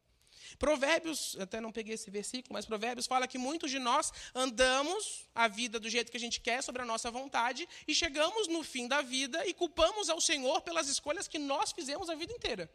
Provérbios, 0.58 1.36
até 1.38 1.60
não 1.60 1.72
peguei 1.72 1.94
esse 1.94 2.10
versículo, 2.10 2.54
mas 2.54 2.66
Provérbios 2.66 3.06
fala 3.06 3.26
que 3.26 3.38
muitos 3.38 3.70
de 3.70 3.78
nós 3.78 4.12
andamos 4.34 5.26
a 5.34 5.48
vida 5.48 5.78
do 5.78 5.88
jeito 5.88 6.10
que 6.10 6.16
a 6.16 6.20
gente 6.20 6.40
quer, 6.40 6.62
sobre 6.62 6.82
a 6.82 6.84
nossa 6.84 7.10
vontade, 7.10 7.68
e 7.86 7.94
chegamos 7.94 8.48
no 8.48 8.62
fim 8.62 8.88
da 8.88 9.02
vida 9.02 9.46
e 9.46 9.54
culpamos 9.54 10.08
ao 10.08 10.20
Senhor 10.20 10.60
pelas 10.62 10.88
escolhas 10.88 11.28
que 11.28 11.38
nós 11.38 11.72
fizemos 11.72 12.08
a 12.08 12.14
vida 12.14 12.32
inteira. 12.32 12.70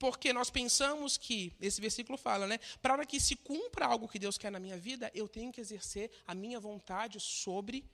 Porque 0.00 0.32
nós 0.32 0.48
pensamos 0.48 1.18
que, 1.18 1.54
esse 1.60 1.78
versículo 1.78 2.16
fala, 2.16 2.46
né? 2.46 2.58
Para 2.80 3.04
que 3.04 3.20
se 3.20 3.36
cumpra 3.36 3.84
algo 3.84 4.08
que 4.08 4.18
Deus 4.18 4.38
quer 4.38 4.50
na 4.50 4.58
minha 4.58 4.78
vida, 4.78 5.10
eu 5.14 5.28
tenho 5.28 5.52
que 5.52 5.60
exercer 5.60 6.10
a 6.26 6.34
minha 6.34 6.58
vontade 6.58 7.20
sobre 7.20 7.84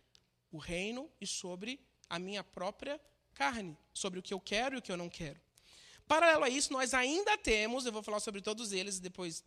o 0.53 0.59
reino 0.59 1.11
e 1.21 1.27
sobre 1.27 1.81
a 2.09 2.17
minha 2.17 2.45
própria 2.45 3.01
carne, 3.37 3.77
sobre 3.93 4.19
o 4.19 4.23
que 4.23 4.33
eu 4.33 4.41
quero 4.41 4.75
e 4.75 4.79
o 4.79 4.83
que 4.83 4.91
eu 4.91 4.97
não 4.97 5.11
quero. 5.11 5.39
Paralelo 6.09 6.45
a 6.45 6.49
isso, 6.49 6.73
nós 6.73 6.95
ainda 6.95 7.37
temos, 7.37 7.85
eu 7.85 7.93
vou 7.93 8.03
falar 8.03 8.21
sobre 8.21 8.41
todos 8.41 8.73
eles 8.73 8.99
depois, 8.99 9.45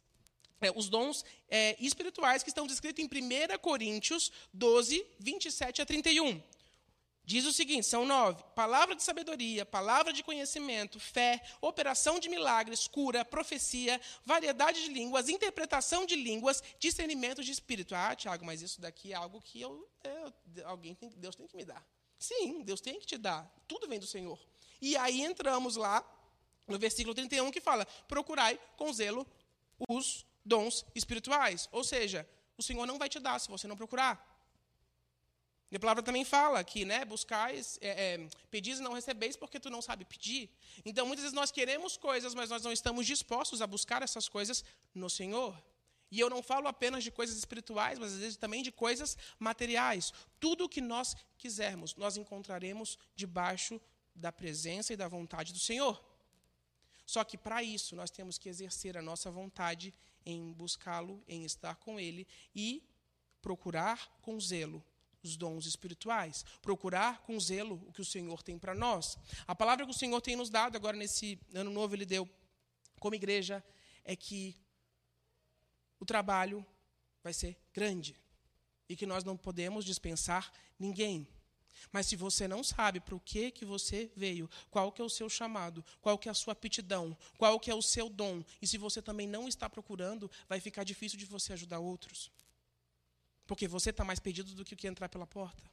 é, 0.62 0.72
os 0.76 0.90
dons 0.90 1.26
é, 1.50 1.76
espirituais 1.80 2.44
que 2.44 2.50
estão 2.50 2.68
descritos 2.68 3.04
em 3.04 3.08
1 3.08 3.58
Coríntios 3.60 4.32
12, 4.54 5.06
27 5.20 5.82
a 5.82 5.86
31. 5.86 6.42
Diz 7.24 7.46
o 7.46 7.54
seguinte: 7.54 7.86
são 7.86 8.06
nove: 8.06 8.44
palavra 8.56 8.96
de 8.96 9.04
sabedoria, 9.04 9.66
palavra 9.66 10.12
de 10.12 10.24
conhecimento, 10.24 11.00
fé, 11.00 11.42
operação 11.62 12.20
de 12.20 12.28
milagres, 12.28 12.88
cura, 12.88 13.24
profecia, 13.24 14.02
variedade 14.26 14.84
de 14.84 14.90
línguas, 14.92 15.30
interpretação 15.30 16.06
de 16.06 16.16
línguas, 16.16 16.62
discernimento 16.80 17.44
de 17.44 17.52
espírito. 17.52 17.96
Ah, 17.96 18.16
Tiago, 18.16 18.44
mas 18.46 18.62
isso 18.62 18.82
daqui 18.82 19.14
é 19.14 19.16
algo 19.16 19.40
que 19.42 19.62
eu, 19.62 19.88
é, 20.04 20.64
alguém 20.64 20.94
tem, 20.96 21.10
Deus 21.16 21.36
tem 21.36 21.48
que 21.48 21.56
me 21.56 21.64
dar. 21.64 21.86
Sim, 22.20 22.62
Deus 22.64 22.82
tem 22.82 23.00
que 23.00 23.08
te 23.08 23.18
dar. 23.18 23.50
Tudo 23.68 23.88
vem 23.88 24.00
do 24.00 24.06
Senhor. 24.06 24.38
E 24.82 24.98
aí 24.98 25.22
entramos 25.22 25.78
lá 25.78 26.06
no 26.68 26.78
versículo 26.78 27.16
31 27.16 27.50
que 27.50 27.62
fala: 27.62 27.86
procurai 28.08 28.60
com 28.78 28.92
zelo 28.92 29.26
os 29.88 30.26
dons 30.44 30.86
espirituais. 30.94 31.70
Ou 31.72 31.84
seja, 31.84 32.28
o 32.58 32.62
Senhor 32.62 32.86
não 32.86 32.98
vai 32.98 33.08
te 33.08 33.20
dar 33.20 33.40
se 33.40 33.50
você 33.50 33.68
não 33.68 33.78
procurar. 33.78 34.28
E 35.72 35.76
a 35.76 35.80
palavra 35.80 36.02
também 36.02 36.26
fala 36.26 36.64
que, 36.64 36.84
né, 36.84 37.06
buscais, 37.06 37.78
é, 37.80 38.16
é, 38.16 38.30
pedis 38.50 38.80
e 38.80 38.82
não 38.82 38.94
recebeis 38.94 39.38
porque 39.38 39.60
tu 39.60 39.70
não 39.70 39.84
sabe 39.84 40.04
pedir. 40.04 40.50
Então, 40.84 41.06
muitas 41.06 41.24
vezes 41.24 41.36
nós 41.36 41.52
queremos 41.52 41.96
coisas, 41.96 42.34
mas 42.34 42.50
nós 42.50 42.64
não 42.64 42.72
estamos 42.72 43.06
dispostos 43.06 43.62
a 43.62 43.68
buscar 43.68 44.02
essas 44.02 44.28
coisas 44.28 44.66
no 44.96 45.10
Senhor. 45.10 45.56
E 46.12 46.20
eu 46.20 46.30
não 46.30 46.42
falo 46.42 46.68
apenas 46.68 47.04
de 47.04 47.12
coisas 47.12 47.38
espirituais, 47.38 48.00
mas 48.00 48.14
às 48.14 48.20
vezes 48.20 48.38
também 48.38 48.64
de 48.64 48.72
coisas 48.72 49.18
materiais. 49.38 50.12
Tudo 50.40 50.66
o 50.66 50.70
que 50.70 50.82
nós 50.82 51.16
quisermos, 51.38 51.96
nós 51.96 52.18
encontraremos 52.18 52.98
debaixo 53.16 53.80
da 54.16 54.32
presença 54.32 54.94
e 54.94 54.98
da 54.98 55.08
vontade 55.08 55.54
do 55.54 55.60
Senhor. 55.60 56.04
Só 57.06 57.24
que 57.24 57.38
para 57.38 57.64
isso 57.64 57.96
nós 57.96 58.12
temos 58.12 58.38
que 58.38 58.50
exercer 58.50 58.98
a 58.98 59.02
nossa 59.02 59.32
vontade 59.32 59.94
em 60.26 60.52
buscá-lo, 60.54 61.24
em 61.28 61.44
estar 61.44 61.76
com 61.76 62.00
ele 62.00 62.28
e 62.54 62.84
procurar 63.42 64.20
com 64.22 64.40
zelo 64.40 64.84
os 65.24 65.36
dons 65.36 65.66
espirituais, 65.66 66.46
procurar 66.62 67.22
com 67.24 67.40
zelo 67.40 67.84
o 67.88 67.92
que 67.92 68.02
o 68.02 68.06
Senhor 68.06 68.42
tem 68.42 68.58
para 68.58 68.74
nós. 68.74 69.18
A 69.48 69.56
palavra 69.56 69.86
que 69.86 69.92
o 69.92 69.98
Senhor 69.98 70.22
tem 70.22 70.36
nos 70.36 70.50
dado 70.50 70.76
agora 70.76 70.96
nesse 70.96 71.40
ano 71.54 71.72
novo, 71.72 71.96
ele 71.96 72.06
deu 72.06 72.30
como 73.00 73.16
igreja, 73.16 73.64
é 74.04 74.16
que 74.16 74.56
o 76.00 76.06
trabalho 76.06 76.66
vai 77.24 77.34
ser 77.34 77.58
grande 77.74 78.16
e 78.88 78.96
que 78.96 79.06
nós 79.06 79.24
não 79.24 79.38
podemos 79.38 79.86
dispensar 79.86 80.52
ninguém. 80.80 81.28
Mas 81.92 82.08
se 82.08 82.16
você 82.16 82.48
não 82.48 82.64
sabe 82.64 83.00
para 83.00 83.16
o 83.16 83.20
que 83.20 83.52
que 83.52 83.66
você 83.66 84.12
veio, 84.16 84.50
qual 84.70 84.92
que 84.92 85.02
é 85.02 85.06
o 85.06 85.10
seu 85.10 85.30
chamado, 85.30 85.84
qual 86.02 86.18
que 86.18 86.28
é 86.28 86.32
a 86.32 86.36
sua 86.36 86.54
aptidão, 86.54 87.18
qual 87.38 87.60
que 87.60 87.72
é 87.72 87.76
o 87.76 87.82
seu 87.82 88.10
dom, 88.10 88.44
e 88.62 88.68
se 88.68 88.78
você 88.78 89.02
também 89.02 89.28
não 89.28 89.48
está 89.48 89.70
procurando, 89.70 90.30
vai 90.48 90.60
ficar 90.60 90.84
difícil 90.84 91.18
de 91.18 91.26
você 91.26 91.54
ajudar 91.54 91.80
outros. 91.80 92.32
Porque 93.48 93.68
você 93.68 93.90
está 93.90 94.04
mais 94.04 94.20
perdido 94.20 94.54
do 94.54 94.66
que 94.66 94.74
o 94.74 94.78
que 94.78 94.88
entrar 94.88 95.10
pela 95.10 95.26
porta. 95.26 95.64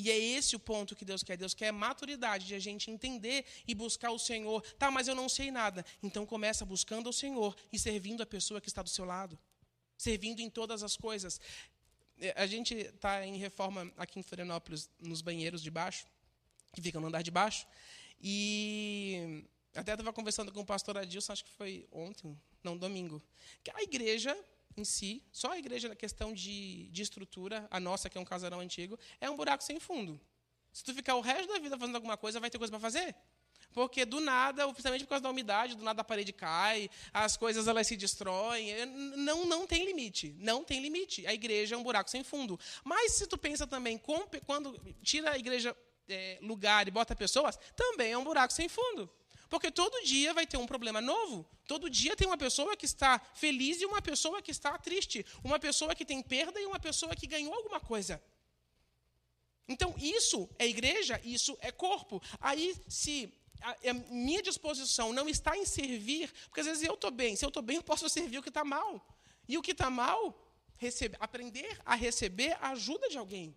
E 0.00 0.12
é 0.12 0.16
esse 0.16 0.54
o 0.54 0.60
ponto 0.60 0.94
que 0.94 1.04
Deus 1.04 1.24
quer. 1.24 1.36
Deus 1.36 1.54
quer 1.54 1.72
maturidade 1.72 2.46
de 2.46 2.54
a 2.54 2.58
gente 2.60 2.88
entender 2.88 3.44
e 3.66 3.74
buscar 3.74 4.12
o 4.12 4.18
Senhor. 4.18 4.62
Tá, 4.78 4.92
mas 4.92 5.08
eu 5.08 5.14
não 5.14 5.28
sei 5.28 5.50
nada. 5.50 5.84
Então 6.00 6.24
começa 6.24 6.64
buscando 6.64 7.10
o 7.10 7.12
Senhor 7.12 7.56
e 7.72 7.78
servindo 7.80 8.22
a 8.22 8.26
pessoa 8.26 8.60
que 8.60 8.68
está 8.68 8.80
do 8.80 8.88
seu 8.88 9.04
lado. 9.04 9.36
Servindo 9.96 10.38
em 10.38 10.48
todas 10.48 10.84
as 10.84 10.96
coisas. 10.96 11.40
É, 12.20 12.32
a 12.36 12.46
gente 12.46 12.74
está 12.74 13.26
em 13.26 13.38
reforma 13.38 13.92
aqui 13.96 14.20
em 14.20 14.22
Florianópolis, 14.22 14.88
nos 15.00 15.20
banheiros 15.20 15.60
de 15.60 15.70
baixo, 15.70 16.06
que 16.72 16.80
ficam 16.80 17.00
no 17.00 17.08
andar 17.08 17.22
de 17.22 17.32
baixo. 17.32 17.66
E 18.22 19.44
até 19.74 19.92
estava 19.92 20.12
conversando 20.12 20.52
com 20.52 20.60
o 20.60 20.64
pastor 20.64 20.96
Adilson, 20.96 21.32
acho 21.32 21.44
que 21.44 21.50
foi 21.50 21.88
ontem, 21.90 22.40
não, 22.62 22.78
domingo. 22.78 23.20
Que 23.64 23.72
a 23.72 23.82
igreja 23.82 24.38
em 24.78 24.84
si, 24.84 25.22
só 25.32 25.52
a 25.52 25.58
igreja 25.58 25.88
na 25.88 25.96
questão 25.96 26.32
de, 26.32 26.88
de 26.88 27.02
estrutura, 27.02 27.66
a 27.70 27.80
nossa, 27.80 28.08
que 28.08 28.16
é 28.16 28.20
um 28.20 28.24
casarão 28.24 28.60
antigo, 28.60 28.98
é 29.20 29.28
um 29.30 29.36
buraco 29.36 29.62
sem 29.62 29.78
fundo. 29.78 30.20
Se 30.72 30.84
tu 30.84 30.94
ficar 30.94 31.14
o 31.16 31.20
resto 31.20 31.48
da 31.48 31.58
vida 31.58 31.76
fazendo 31.76 31.96
alguma 31.96 32.16
coisa, 32.16 32.38
vai 32.38 32.50
ter 32.50 32.58
coisa 32.58 32.70
para 32.70 32.80
fazer. 32.80 33.14
Porque 33.72 34.04
do 34.04 34.20
nada, 34.20 34.66
principalmente 34.68 35.04
por 35.04 35.10
causa 35.10 35.22
da 35.22 35.30
umidade, 35.30 35.74
do 35.74 35.84
nada 35.84 36.00
a 36.00 36.04
parede 36.04 36.32
cai, 36.32 36.88
as 37.12 37.36
coisas 37.36 37.68
elas 37.68 37.86
se 37.86 37.96
destroem. 37.96 38.86
Não, 39.16 39.44
não 39.44 39.66
tem 39.66 39.84
limite. 39.84 40.34
Não 40.38 40.64
tem 40.64 40.80
limite. 40.80 41.26
A 41.26 41.34
igreja 41.34 41.74
é 41.74 41.78
um 41.78 41.82
buraco 41.82 42.10
sem 42.10 42.24
fundo. 42.24 42.58
Mas 42.82 43.12
se 43.12 43.26
tu 43.26 43.36
pensa 43.36 43.66
também, 43.66 44.00
quando 44.46 44.78
tira 45.02 45.32
a 45.32 45.38
igreja 45.38 45.76
é, 46.08 46.38
lugar 46.40 46.88
e 46.88 46.90
bota 46.90 47.14
pessoas, 47.14 47.58
também 47.76 48.12
é 48.12 48.18
um 48.18 48.24
buraco 48.24 48.52
sem 48.52 48.68
fundo. 48.68 49.10
Porque 49.48 49.70
todo 49.70 50.04
dia 50.04 50.34
vai 50.34 50.46
ter 50.46 50.56
um 50.58 50.66
problema 50.66 51.00
novo. 51.00 51.48
Todo 51.66 51.88
dia 51.88 52.14
tem 52.14 52.26
uma 52.26 52.36
pessoa 52.36 52.76
que 52.76 52.84
está 52.84 53.18
feliz 53.34 53.80
e 53.80 53.86
uma 53.86 54.02
pessoa 54.02 54.42
que 54.42 54.50
está 54.50 54.76
triste. 54.78 55.24
Uma 55.42 55.58
pessoa 55.58 55.94
que 55.94 56.04
tem 56.04 56.22
perda 56.22 56.60
e 56.60 56.66
uma 56.66 56.78
pessoa 56.78 57.16
que 57.16 57.26
ganhou 57.26 57.54
alguma 57.54 57.80
coisa. 57.80 58.22
Então, 59.66 59.94
isso 59.98 60.48
é 60.58 60.66
igreja, 60.66 61.20
isso 61.24 61.56
é 61.60 61.70
corpo. 61.70 62.22
Aí, 62.40 62.74
se 62.88 63.32
a, 63.60 63.90
a 63.90 63.94
minha 64.10 64.42
disposição 64.42 65.12
não 65.12 65.28
está 65.28 65.56
em 65.56 65.64
servir, 65.64 66.32
porque 66.44 66.60
às 66.60 66.66
vezes 66.66 66.82
eu 66.82 66.94
estou 66.94 67.10
bem, 67.10 67.36
se 67.36 67.44
eu 67.44 67.48
estou 67.48 67.62
bem, 67.62 67.76
eu 67.76 67.82
posso 67.82 68.08
servir 68.10 68.38
o 68.38 68.42
que 68.42 68.48
está 68.48 68.64
mal. 68.64 69.06
E 69.46 69.56
o 69.56 69.62
que 69.62 69.72
está 69.72 69.88
mal, 69.88 70.34
receber, 70.76 71.16
aprender 71.20 71.80
a 71.84 71.94
receber 71.94 72.56
a 72.60 72.70
ajuda 72.70 73.08
de 73.08 73.16
alguém. 73.16 73.56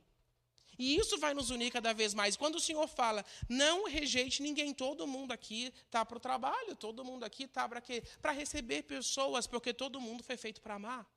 E 0.81 0.97
isso 0.97 1.15
vai 1.19 1.31
nos 1.35 1.51
unir 1.51 1.71
cada 1.71 1.93
vez 1.93 2.11
mais. 2.11 2.35
Quando 2.35 2.55
o 2.55 2.59
Senhor 2.59 2.87
fala, 2.87 3.23
não 3.47 3.87
rejeite 3.87 4.41
ninguém, 4.41 4.73
todo 4.73 5.05
mundo 5.05 5.31
aqui 5.31 5.71
está 5.85 6.03
para 6.03 6.17
o 6.17 6.19
trabalho, 6.19 6.75
todo 6.75 7.05
mundo 7.05 7.23
aqui 7.23 7.43
está 7.43 7.69
para 7.69 7.79
quê? 7.79 8.01
Para 8.19 8.31
receber 8.31 8.81
pessoas, 8.81 9.45
porque 9.45 9.75
todo 9.75 10.01
mundo 10.01 10.23
foi 10.23 10.37
feito 10.37 10.59
para 10.59 10.73
amar. 10.73 11.07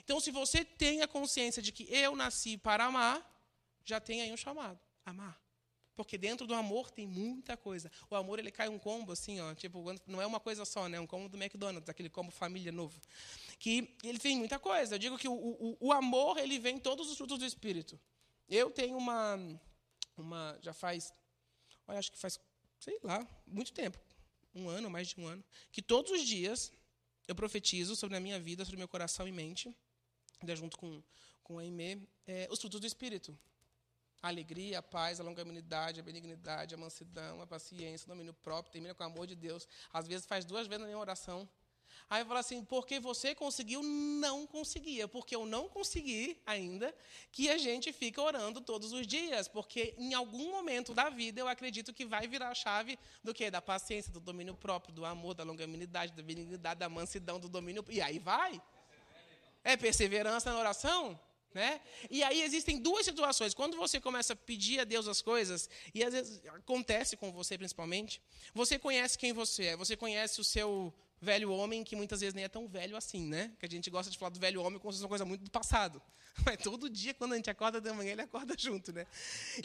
Então, 0.00 0.18
se 0.18 0.32
você 0.32 0.64
tem 0.64 1.00
a 1.00 1.06
consciência 1.06 1.62
de 1.62 1.70
que 1.70 1.84
eu 1.94 2.16
nasci 2.16 2.58
para 2.58 2.86
amar, 2.86 3.24
já 3.84 4.00
tem 4.00 4.20
aí 4.20 4.32
um 4.32 4.36
chamado: 4.36 4.80
amar. 5.06 5.40
Porque 5.94 6.18
dentro 6.18 6.44
do 6.44 6.52
amor 6.52 6.90
tem 6.90 7.06
muita 7.06 7.56
coisa. 7.56 7.92
O 8.10 8.16
amor 8.16 8.40
ele 8.40 8.50
cai 8.50 8.68
um 8.68 8.80
combo 8.80 9.12
assim, 9.12 9.40
ó, 9.40 9.54
tipo, 9.54 9.84
não 10.08 10.20
é 10.20 10.26
uma 10.26 10.40
coisa 10.40 10.64
só, 10.64 10.88
né? 10.88 10.98
Um 10.98 11.06
combo 11.06 11.28
do 11.28 11.40
McDonald's, 11.40 11.88
aquele 11.88 12.10
combo 12.10 12.32
família 12.32 12.72
novo. 12.72 13.00
Que 13.60 13.96
ele 14.02 14.18
tem 14.18 14.36
muita 14.36 14.58
coisa. 14.58 14.96
Eu 14.96 14.98
digo 14.98 15.16
que 15.16 15.28
o, 15.28 15.34
o, 15.34 15.76
o 15.78 15.92
amor 15.92 16.36
ele 16.36 16.58
vem 16.58 16.80
todos 16.80 17.08
os 17.08 17.16
frutos 17.16 17.38
do 17.38 17.46
espírito. 17.46 17.96
Eu 18.48 18.70
tenho 18.70 18.96
uma 18.96 19.38
uma 20.16 20.58
já 20.62 20.72
faz, 20.72 21.12
olha, 21.86 21.98
acho 21.98 22.12
que 22.12 22.18
faz, 22.18 22.38
sei 22.78 22.98
lá, 23.02 23.26
muito 23.46 23.72
tempo, 23.72 23.98
um 24.54 24.68
ano, 24.68 24.88
mais 24.88 25.08
de 25.08 25.20
um 25.20 25.26
ano, 25.26 25.44
que 25.72 25.82
todos 25.82 26.12
os 26.12 26.24
dias 26.24 26.72
eu 27.26 27.34
profetizo 27.34 27.96
sobre 27.96 28.16
a 28.16 28.20
minha 28.20 28.38
vida, 28.38 28.64
sobre 28.64 28.78
meu 28.78 28.88
coração 28.88 29.26
e 29.26 29.32
mente, 29.32 29.74
junto 30.54 30.78
com 30.78 31.02
com 31.42 31.58
a 31.58 31.62
Aimee, 31.62 32.08
é, 32.26 32.48
os 32.50 32.58
frutos 32.58 32.80
do 32.80 32.86
espírito 32.86 33.38
a 34.24 34.28
alegria, 34.28 34.78
a 34.78 34.82
paz, 34.82 35.20
a 35.20 35.22
longanimidade, 35.22 36.00
a 36.00 36.02
benignidade, 36.02 36.74
a 36.74 36.78
mansidão, 36.78 37.42
a 37.42 37.46
paciência, 37.46 38.06
o 38.06 38.08
domínio 38.08 38.32
próprio, 38.32 38.72
termina 38.72 38.94
com 38.94 39.02
o 39.02 39.06
amor 39.06 39.26
de 39.26 39.34
Deus. 39.34 39.68
Às 39.92 40.08
vezes 40.08 40.24
faz 40.24 40.46
duas 40.46 40.66
vezes 40.66 40.80
na 40.80 40.86
minha 40.86 40.98
oração. 40.98 41.46
Aí 42.08 42.22
eu 42.22 42.26
falo 42.26 42.38
assim, 42.38 42.64
porque 42.64 43.00
você 43.00 43.34
conseguiu, 43.34 43.82
não 43.82 44.46
conseguia. 44.46 45.08
Porque 45.08 45.34
eu 45.34 45.46
não 45.46 45.68
consegui 45.68 46.40
ainda 46.46 46.94
que 47.32 47.48
a 47.50 47.58
gente 47.58 47.92
fica 47.92 48.20
orando 48.20 48.60
todos 48.60 48.92
os 48.92 49.06
dias. 49.06 49.48
Porque 49.48 49.94
em 49.98 50.14
algum 50.14 50.50
momento 50.50 50.94
da 50.94 51.08
vida 51.08 51.40
eu 51.40 51.48
acredito 51.48 51.92
que 51.92 52.04
vai 52.04 52.26
virar 52.26 52.50
a 52.50 52.54
chave 52.54 52.98
do 53.22 53.32
quê? 53.32 53.50
Da 53.50 53.62
paciência, 53.62 54.12
do 54.12 54.20
domínio 54.20 54.54
próprio, 54.54 54.94
do 54.94 55.04
amor, 55.04 55.34
da 55.34 55.44
longanimidade, 55.44 56.12
da 56.12 56.22
benignidade, 56.22 56.80
da 56.80 56.88
mansidão, 56.88 57.40
do 57.40 57.48
domínio. 57.48 57.84
E 57.88 58.00
aí 58.00 58.18
vai. 58.18 58.60
É 59.62 59.76
perseverança 59.76 60.52
na 60.52 60.58
oração? 60.58 61.18
Né? 61.54 61.80
E 62.10 62.22
aí 62.24 62.42
existem 62.42 62.80
duas 62.80 63.04
situações. 63.04 63.54
Quando 63.54 63.76
você 63.76 64.00
começa 64.00 64.32
a 64.32 64.36
pedir 64.36 64.80
a 64.80 64.84
Deus 64.84 65.06
as 65.06 65.22
coisas, 65.22 65.70
e 65.94 66.02
às 66.02 66.12
vezes 66.12 66.42
acontece 66.46 67.16
com 67.16 67.30
você 67.30 67.56
principalmente, 67.56 68.20
você 68.52 68.76
conhece 68.76 69.16
quem 69.16 69.32
você 69.32 69.66
é, 69.66 69.76
você 69.76 69.96
conhece 69.96 70.40
o 70.40 70.44
seu 70.44 70.92
velho 71.24 71.50
homem, 71.50 71.82
que 71.82 71.96
muitas 71.96 72.20
vezes 72.20 72.34
nem 72.34 72.44
é 72.44 72.48
tão 72.48 72.68
velho 72.68 72.96
assim, 72.96 73.26
né? 73.26 73.52
Que 73.58 73.66
a 73.66 73.68
gente 73.68 73.90
gosta 73.90 74.10
de 74.10 74.18
falar 74.18 74.30
do 74.30 74.38
velho 74.38 74.62
homem 74.62 74.78
como 74.78 74.92
se 74.92 74.98
fosse 74.98 75.04
uma 75.04 75.08
coisa 75.08 75.24
muito 75.24 75.42
do 75.42 75.50
passado. 75.50 76.00
Mas 76.44 76.58
todo 76.58 76.88
dia, 76.88 77.14
quando 77.14 77.32
a 77.32 77.36
gente 77.36 77.50
acorda 77.50 77.80
de 77.80 77.90
manhã, 77.92 78.12
ele 78.12 78.22
acorda 78.22 78.54
junto, 78.56 78.92
né? 78.92 79.06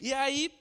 E 0.01 0.13
aí, 0.13 0.51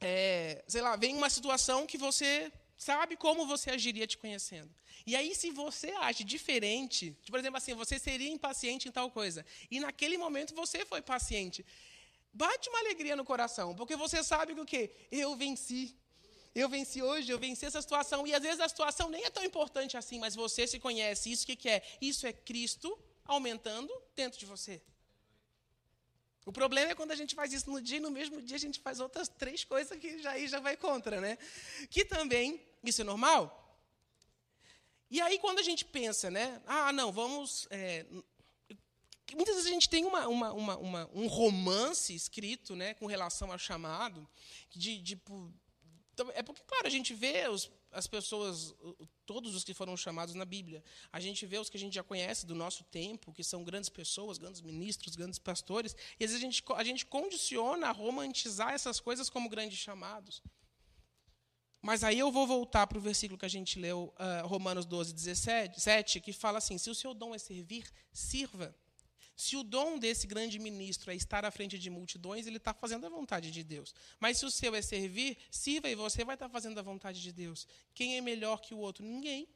é, 0.00 0.64
sei 0.66 0.80
lá, 0.80 0.96
vem 0.96 1.14
uma 1.14 1.30
situação 1.30 1.86
que 1.86 1.98
você 1.98 2.50
sabe 2.76 3.16
como 3.16 3.46
você 3.46 3.70
agiria 3.70 4.06
te 4.06 4.18
conhecendo. 4.18 4.70
E 5.06 5.14
aí, 5.14 5.34
se 5.34 5.50
você 5.50 5.90
age 6.00 6.24
diferente, 6.24 7.16
por 7.28 7.38
exemplo, 7.38 7.58
assim, 7.58 7.74
você 7.74 7.98
seria 7.98 8.28
impaciente 8.28 8.88
em 8.88 8.92
tal 8.92 9.10
coisa, 9.10 9.44
e 9.70 9.78
naquele 9.80 10.16
momento 10.16 10.54
você 10.54 10.84
foi 10.84 11.00
paciente, 11.02 11.64
bate 12.32 12.68
uma 12.68 12.78
alegria 12.80 13.14
no 13.14 13.24
coração, 13.24 13.74
porque 13.74 13.96
você 13.96 14.22
sabe 14.22 14.54
que 14.54 14.60
o 14.60 14.64
quê? 14.64 14.90
Eu 15.10 15.36
venci. 15.36 15.96
Eu 16.54 16.68
venci 16.68 17.02
hoje, 17.02 17.30
eu 17.32 17.38
venci 17.38 17.64
essa 17.64 17.80
situação. 17.80 18.26
E 18.26 18.34
às 18.34 18.42
vezes 18.42 18.60
a 18.60 18.68
situação 18.68 19.08
nem 19.08 19.24
é 19.24 19.30
tão 19.30 19.44
importante 19.44 19.96
assim, 19.96 20.18
mas 20.18 20.34
você 20.34 20.66
se 20.66 20.78
conhece. 20.78 21.30
Isso 21.30 21.46
que, 21.46 21.56
que 21.56 21.68
é? 21.68 21.82
Isso 22.00 22.26
é 22.26 22.32
Cristo 22.32 22.98
aumentando 23.24 23.92
dentro 24.14 24.38
de 24.38 24.44
você. 24.44 24.82
O 26.44 26.52
problema 26.52 26.90
é 26.90 26.94
quando 26.94 27.12
a 27.12 27.16
gente 27.16 27.34
faz 27.34 27.52
isso 27.52 27.70
no 27.70 27.80
dia 27.80 27.98
e 27.98 28.00
no 28.00 28.10
mesmo 28.10 28.42
dia 28.42 28.56
a 28.56 28.60
gente 28.60 28.80
faz 28.80 28.98
outras 29.00 29.28
três 29.28 29.64
coisas 29.64 29.96
que 29.98 30.18
já 30.18 30.32
aí 30.32 30.48
já 30.48 30.58
vai 30.58 30.76
contra, 30.76 31.20
né? 31.20 31.38
Que 31.88 32.04
também, 32.04 32.60
isso 32.82 33.00
é 33.00 33.04
normal? 33.04 33.58
E 35.08 35.20
aí, 35.20 35.38
quando 35.38 35.58
a 35.58 35.62
gente 35.62 35.84
pensa, 35.84 36.30
né? 36.30 36.60
Ah, 36.66 36.92
não, 36.92 37.12
vamos. 37.12 37.68
É, 37.70 38.04
muitas 39.34 39.54
vezes 39.54 39.70
a 39.70 39.74
gente 39.74 39.88
tem 39.88 40.04
uma, 40.04 40.26
uma, 40.26 40.52
uma, 40.52 41.10
um 41.12 41.26
romance 41.26 42.14
escrito 42.14 42.74
né, 42.74 42.94
com 42.94 43.06
relação 43.06 43.52
ao 43.52 43.58
chamado, 43.58 44.26
de, 44.70 44.98
de, 44.98 45.20
então, 46.14 46.30
é 46.34 46.42
porque, 46.42 46.62
claro, 46.66 46.86
a 46.86 46.90
gente 46.90 47.14
vê 47.14 47.48
os, 47.48 47.70
as 47.90 48.06
pessoas, 48.06 48.74
todos 49.24 49.54
os 49.54 49.64
que 49.64 49.72
foram 49.72 49.96
chamados 49.96 50.34
na 50.34 50.44
Bíblia. 50.44 50.84
A 51.10 51.18
gente 51.18 51.46
vê 51.46 51.58
os 51.58 51.70
que 51.70 51.76
a 51.76 51.80
gente 51.80 51.94
já 51.94 52.02
conhece 52.02 52.44
do 52.46 52.54
nosso 52.54 52.84
tempo, 52.84 53.32
que 53.32 53.42
são 53.42 53.64
grandes 53.64 53.88
pessoas, 53.88 54.36
grandes 54.36 54.60
ministros, 54.60 55.16
grandes 55.16 55.38
pastores, 55.38 55.96
e 56.20 56.24
às 56.24 56.30
vezes 56.30 56.36
a 56.36 56.46
gente, 56.46 56.62
a 56.76 56.84
gente 56.84 57.06
condiciona 57.06 57.88
a 57.88 57.92
romantizar 57.92 58.74
essas 58.74 59.00
coisas 59.00 59.30
como 59.30 59.48
grandes 59.48 59.78
chamados. 59.78 60.42
Mas 61.80 62.04
aí 62.04 62.18
eu 62.18 62.30
vou 62.30 62.46
voltar 62.46 62.86
para 62.86 62.98
o 62.98 63.00
versículo 63.00 63.38
que 63.38 63.46
a 63.46 63.48
gente 63.48 63.78
leu, 63.78 64.14
uh, 64.16 64.46
Romanos 64.46 64.84
12, 64.84 65.12
17, 65.14 65.80
7, 65.80 66.20
que 66.20 66.32
fala 66.32 66.58
assim: 66.58 66.78
se 66.78 66.88
o 66.88 66.94
seu 66.94 67.12
dom 67.12 67.34
é 67.34 67.38
servir, 67.38 67.90
sirva. 68.12 68.74
Se 69.36 69.56
o 69.56 69.62
dom 69.62 69.98
desse 69.98 70.26
grande 70.26 70.58
ministro 70.58 71.10
é 71.10 71.14
estar 71.14 71.44
à 71.44 71.50
frente 71.50 71.78
de 71.78 71.90
multidões, 71.90 72.46
ele 72.46 72.58
está 72.58 72.74
fazendo 72.74 73.06
a 73.06 73.08
vontade 73.08 73.50
de 73.50 73.62
Deus. 73.62 73.94
Mas 74.20 74.38
se 74.38 74.46
o 74.46 74.50
seu 74.50 74.74
é 74.74 74.82
servir, 74.82 75.38
sirva 75.50 75.88
e 75.88 75.94
você 75.94 76.24
vai 76.24 76.34
estar 76.34 76.48
tá 76.48 76.52
fazendo 76.52 76.78
a 76.78 76.82
vontade 76.82 77.20
de 77.20 77.32
Deus. 77.32 77.66
Quem 77.94 78.16
é 78.16 78.20
melhor 78.20 78.60
que 78.60 78.74
o 78.74 78.78
outro? 78.78 79.04
Ninguém. 79.04 79.48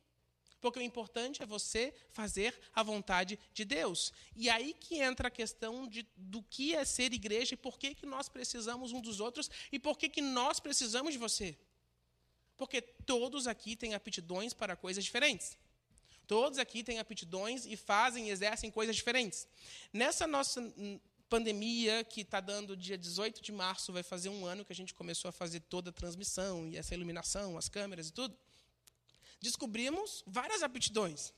Porque 0.61 0.79
o 0.79 0.83
importante 0.83 1.43
é 1.43 1.47
você 1.47 1.95
fazer 2.11 2.59
a 2.75 2.83
vontade 2.83 3.39
de 3.53 3.65
Deus. 3.65 4.13
E 4.35 4.49
aí 4.49 4.75
que 4.75 4.97
entra 5.01 5.29
a 5.29 5.31
questão 5.31 5.87
de, 5.87 6.07
do 6.17 6.43
que 6.43 6.75
é 6.75 6.85
ser 6.85 7.13
igreja 7.13 7.55
e 7.55 7.57
por 7.57 7.79
que, 7.79 7.95
que 7.95 8.07
nós 8.07 8.29
precisamos 8.29 8.93
um 8.93 9.01
dos 9.01 9.21
outros 9.21 9.51
e 9.71 9.79
por 9.79 9.99
que, 9.99 10.09
que 10.09 10.23
nós 10.23 10.59
precisamos 10.59 11.13
de 11.13 11.19
você. 11.19 11.57
Porque 12.57 12.81
todos 12.81 13.47
aqui 13.47 13.77
têm 13.77 13.95
aptidões 13.95 14.55
para 14.55 14.75
coisas 14.75 15.05
diferentes. 15.05 15.59
Todos 16.27 16.59
aqui 16.59 16.83
têm 16.83 16.99
aptidões 16.99 17.67
e 17.67 17.77
fazem 17.77 18.31
exercem 18.31 18.71
coisas 18.71 18.97
diferentes. 18.97 19.47
Nessa 19.93 20.27
nossa 20.27 20.61
pandemia, 21.29 22.05
que 22.05 22.21
está 22.21 22.41
dando 22.41 22.77
dia 22.77 22.97
18 22.97 23.43
de 23.43 23.53
março, 23.53 23.93
vai 23.93 24.03
fazer 24.03 24.29
um 24.29 24.45
ano 24.45 24.65
que 24.65 24.73
a 24.73 24.77
gente 24.77 24.95
começou 24.95 25.29
a 25.29 25.33
fazer 25.33 25.61
toda 25.61 25.91
a 25.91 25.93
transmissão 25.93 26.67
e 26.67 26.77
essa 26.77 26.95
iluminação, 26.95 27.57
as 27.57 27.69
câmeras 27.69 28.09
e 28.09 28.13
tudo, 28.13 28.37
descobrimos 29.41 30.23
várias 30.27 30.63
aptidões. 30.63 31.33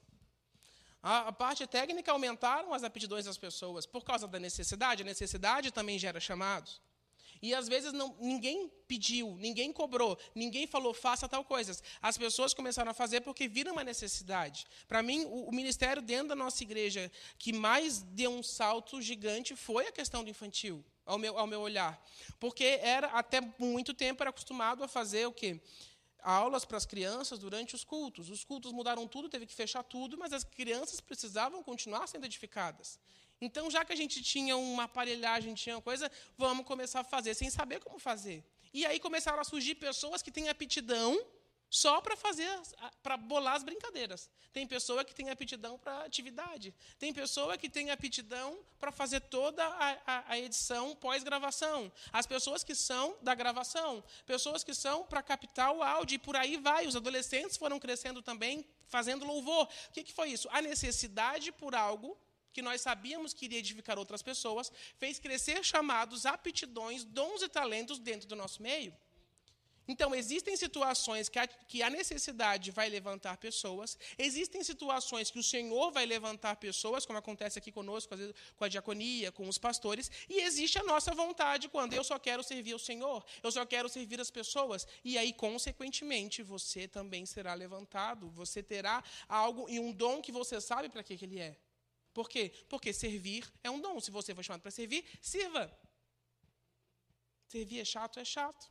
A, 1.03 1.29
a 1.29 1.33
parte 1.33 1.67
técnica 1.67 2.11
aumentaram 2.13 2.75
as 2.75 2.83
aptidões 2.83 3.25
das 3.25 3.39
pessoas 3.39 3.87
por 3.87 4.05
causa 4.05 4.27
da 4.27 4.39
necessidade. 4.39 5.03
A 5.03 5.07
necessidade 5.07 5.71
também 5.71 5.99
gera 5.99 6.21
chamados. 6.21 6.81
E 7.41 7.55
às 7.55 7.69
vezes 7.69 7.93
não, 7.93 8.17
ninguém 8.21 8.71
pediu, 8.87 9.37
ninguém 9.39 9.73
cobrou, 9.73 10.19
ninguém 10.35 10.67
falou 10.67 10.95
faça 10.95 11.29
tal 11.29 11.45
coisa. 11.45 11.77
As 12.01 12.17
pessoas 12.17 12.55
começaram 12.55 12.91
a 12.91 12.95
fazer 12.95 13.21
porque 13.21 13.47
viram 13.47 13.73
uma 13.73 13.85
necessidade. 13.85 14.67
Para 14.87 15.03
mim, 15.03 15.25
o, 15.25 15.49
o, 15.49 15.55
ministério 15.55 16.03
dentro 16.03 16.29
da 16.29 16.35
nossa 16.35 16.63
igreja 16.63 17.11
que 17.39 17.53
mais 17.53 18.03
deu 18.03 18.31
um 18.31 18.43
salto 18.43 19.01
gigante 19.01 19.55
foi 19.55 19.87
a 19.87 19.93
questão 19.93 20.25
do 20.25 20.31
infantil, 20.31 20.85
ao 21.05 21.19
meu, 21.19 21.39
ao 21.39 21.47
meu 21.47 21.61
olhar. 21.61 22.03
Porque 22.41 22.65
era 22.83 23.09
até 23.09 23.41
muito 23.59 23.95
tempo 23.95 24.23
era 24.23 24.31
acostumado 24.31 24.83
a 24.83 24.89
fazer 24.89 25.27
o 25.27 25.33
quê? 25.33 25.61
aulas 26.21 26.65
para 26.65 26.77
as 26.77 26.85
crianças 26.85 27.39
durante 27.39 27.75
os 27.75 27.85
cultos. 27.85 28.29
Os 28.29 28.45
cultos 28.45 28.73
mudaram 28.73 29.07
tudo, 29.07 29.29
teve 29.29 29.47
que 29.47 29.55
fechar 29.55 29.83
tudo, 29.83 30.19
mas 30.19 30.33
as 30.33 30.45
crianças 30.45 31.01
precisavam 31.01 31.63
continuar 31.63 32.07
sendo 32.07 32.27
edificadas. 32.27 32.99
Então, 33.41 33.71
já 33.71 33.85
que 33.85 33.93
a 33.93 33.97
gente 33.97 34.23
tinha 34.23 34.57
uma 34.57 34.85
aparelhagem, 34.85 35.55
tinha 35.55 35.77
uma 35.77 35.83
coisa, 35.83 36.11
vamos 36.37 36.67
começar 36.67 37.01
a 37.01 37.05
fazer 37.05 37.35
sem 37.35 37.51
saber 37.51 37.81
como 37.81 37.99
fazer. 37.99 38.45
E 38.73 38.85
aí 38.85 38.99
começaram 38.99 39.41
a 39.41 39.45
surgir 39.45 39.77
pessoas 39.77 40.23
que 40.23 40.31
têm 40.31 40.49
aptidão 40.49 41.25
só 41.71 42.01
para 42.01 42.17
fazer, 42.17 42.49
para 43.03 43.17
bolar 43.17 43.55
as 43.55 43.63
brincadeiras. 43.63 44.31
Tem 44.53 44.67
pessoa 44.67 45.05
que 45.05 45.15
tem 45.15 45.31
aptidão 45.31 45.79
para 45.79 46.05
atividade. 46.05 46.75
Tem 46.99 47.13
pessoa 47.13 47.59
que 47.59 47.69
tem 47.69 47.91
aptidão 47.91 48.59
para 48.81 48.91
fazer 48.91 49.21
toda 49.21 49.65
a, 49.65 49.99
a, 50.07 50.25
a 50.33 50.39
edição 50.39 50.97
pós-gravação. 50.97 51.93
As 52.11 52.27
pessoas 52.27 52.65
que 52.65 52.75
são 52.75 53.17
da 53.21 53.35
gravação. 53.35 54.03
Pessoas 54.27 54.65
que 54.65 54.75
são 54.75 55.05
para 55.05 55.23
captar 55.23 55.71
o 55.73 55.83
áudio 55.83 56.17
e 56.17 56.19
por 56.19 56.37
aí 56.37 56.57
vai. 56.57 56.87
Os 56.87 56.97
adolescentes 56.97 57.57
foram 57.57 57.79
crescendo 57.79 58.23
também, 58.23 58.65
fazendo 58.87 59.27
louvor. 59.27 59.69
O 59.89 59.93
que, 59.93 60.03
que 60.03 60.13
foi 60.13 60.31
isso? 60.31 60.49
A 60.51 60.63
necessidade 60.63 61.53
por 61.53 61.75
algo 61.75 62.19
que 62.53 62.63
nós 62.63 62.81
sabíamos 62.81 63.33
que 63.35 63.45
iria 63.47 63.59
edificar 63.59 63.99
outras 63.99 64.23
pessoas, 64.23 64.73
fez 64.97 65.19
crescer 65.19 65.65
chamados, 65.65 66.27
aptidões, 66.27 67.05
dons 67.05 67.43
e 67.43 67.49
talentos 67.49 67.99
dentro 67.99 68.29
do 68.29 68.37
nosso 68.37 68.63
meio. 68.63 68.93
Então, 69.91 70.15
existem 70.15 70.55
situações 70.55 71.31
que 71.31 71.39
a, 71.39 71.47
que 71.47 71.83
a, 71.83 71.89
necessidade 71.89 72.71
vai 72.71 72.91
levantar 72.91 73.39
pessoas, 73.39 73.97
existem 74.19 74.63
situações 74.63 75.31
que 75.31 75.39
o 75.39 75.43
Senhor 75.43 75.91
vai 75.91 76.05
levantar 76.05 76.57
pessoas, 76.57 77.07
como 77.07 77.19
acontece 77.19 77.59
aqui 77.59 77.73
conosco, 77.73 78.15
vezes, 78.15 78.35
com 78.55 78.65
a 78.65 78.69
diaconia, 78.69 79.33
com 79.33 79.49
os 79.49 79.57
pastores, 79.57 80.11
e 80.29 80.43
existe 80.43 80.79
a 80.79 80.83
nossa 80.83 81.15
vontade 81.15 81.71
quando 81.71 81.95
eu 81.95 82.05
só 82.05 82.19
quero 82.19 82.43
servir 82.43 82.75
o 82.75 82.79
Senhor, 82.79 83.25
eu 83.43 83.51
só 83.51 83.65
quero 83.65 83.89
servir 83.89 84.21
as 84.21 84.31
pessoas, 84.31 84.87
e 85.03 85.17
aí, 85.17 85.33
consequentemente, 85.33 86.43
você 86.43 86.87
também 86.87 87.25
será 87.25 87.55
levantado, 87.55 88.29
você 88.29 88.63
terá 88.63 89.03
algo 89.27 89.71
e 89.71 89.81
um 89.81 89.91
dom 89.91 90.21
que 90.21 90.31
você 90.31 90.61
sabe 90.61 90.91
para 90.91 91.03
que, 91.03 91.17
que 91.17 91.25
ele 91.25 91.41
é. 91.41 91.57
Por 92.19 92.29
quê? 92.29 92.53
Porque 92.69 92.93
servir 92.93 93.49
é 93.63 93.71
um 93.71 93.81
dom. 93.81 94.01
Se 94.01 94.11
você 94.11 94.35
foi 94.35 94.43
chamado 94.43 94.61
para 94.61 94.73
servir, 94.73 95.05
sirva. 95.23 95.65
Servir 97.47 97.79
é 97.79 97.85
chato, 97.85 98.19
é 98.19 98.25
chato. 98.25 98.65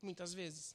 Muitas 0.00 0.32
vezes. 0.34 0.72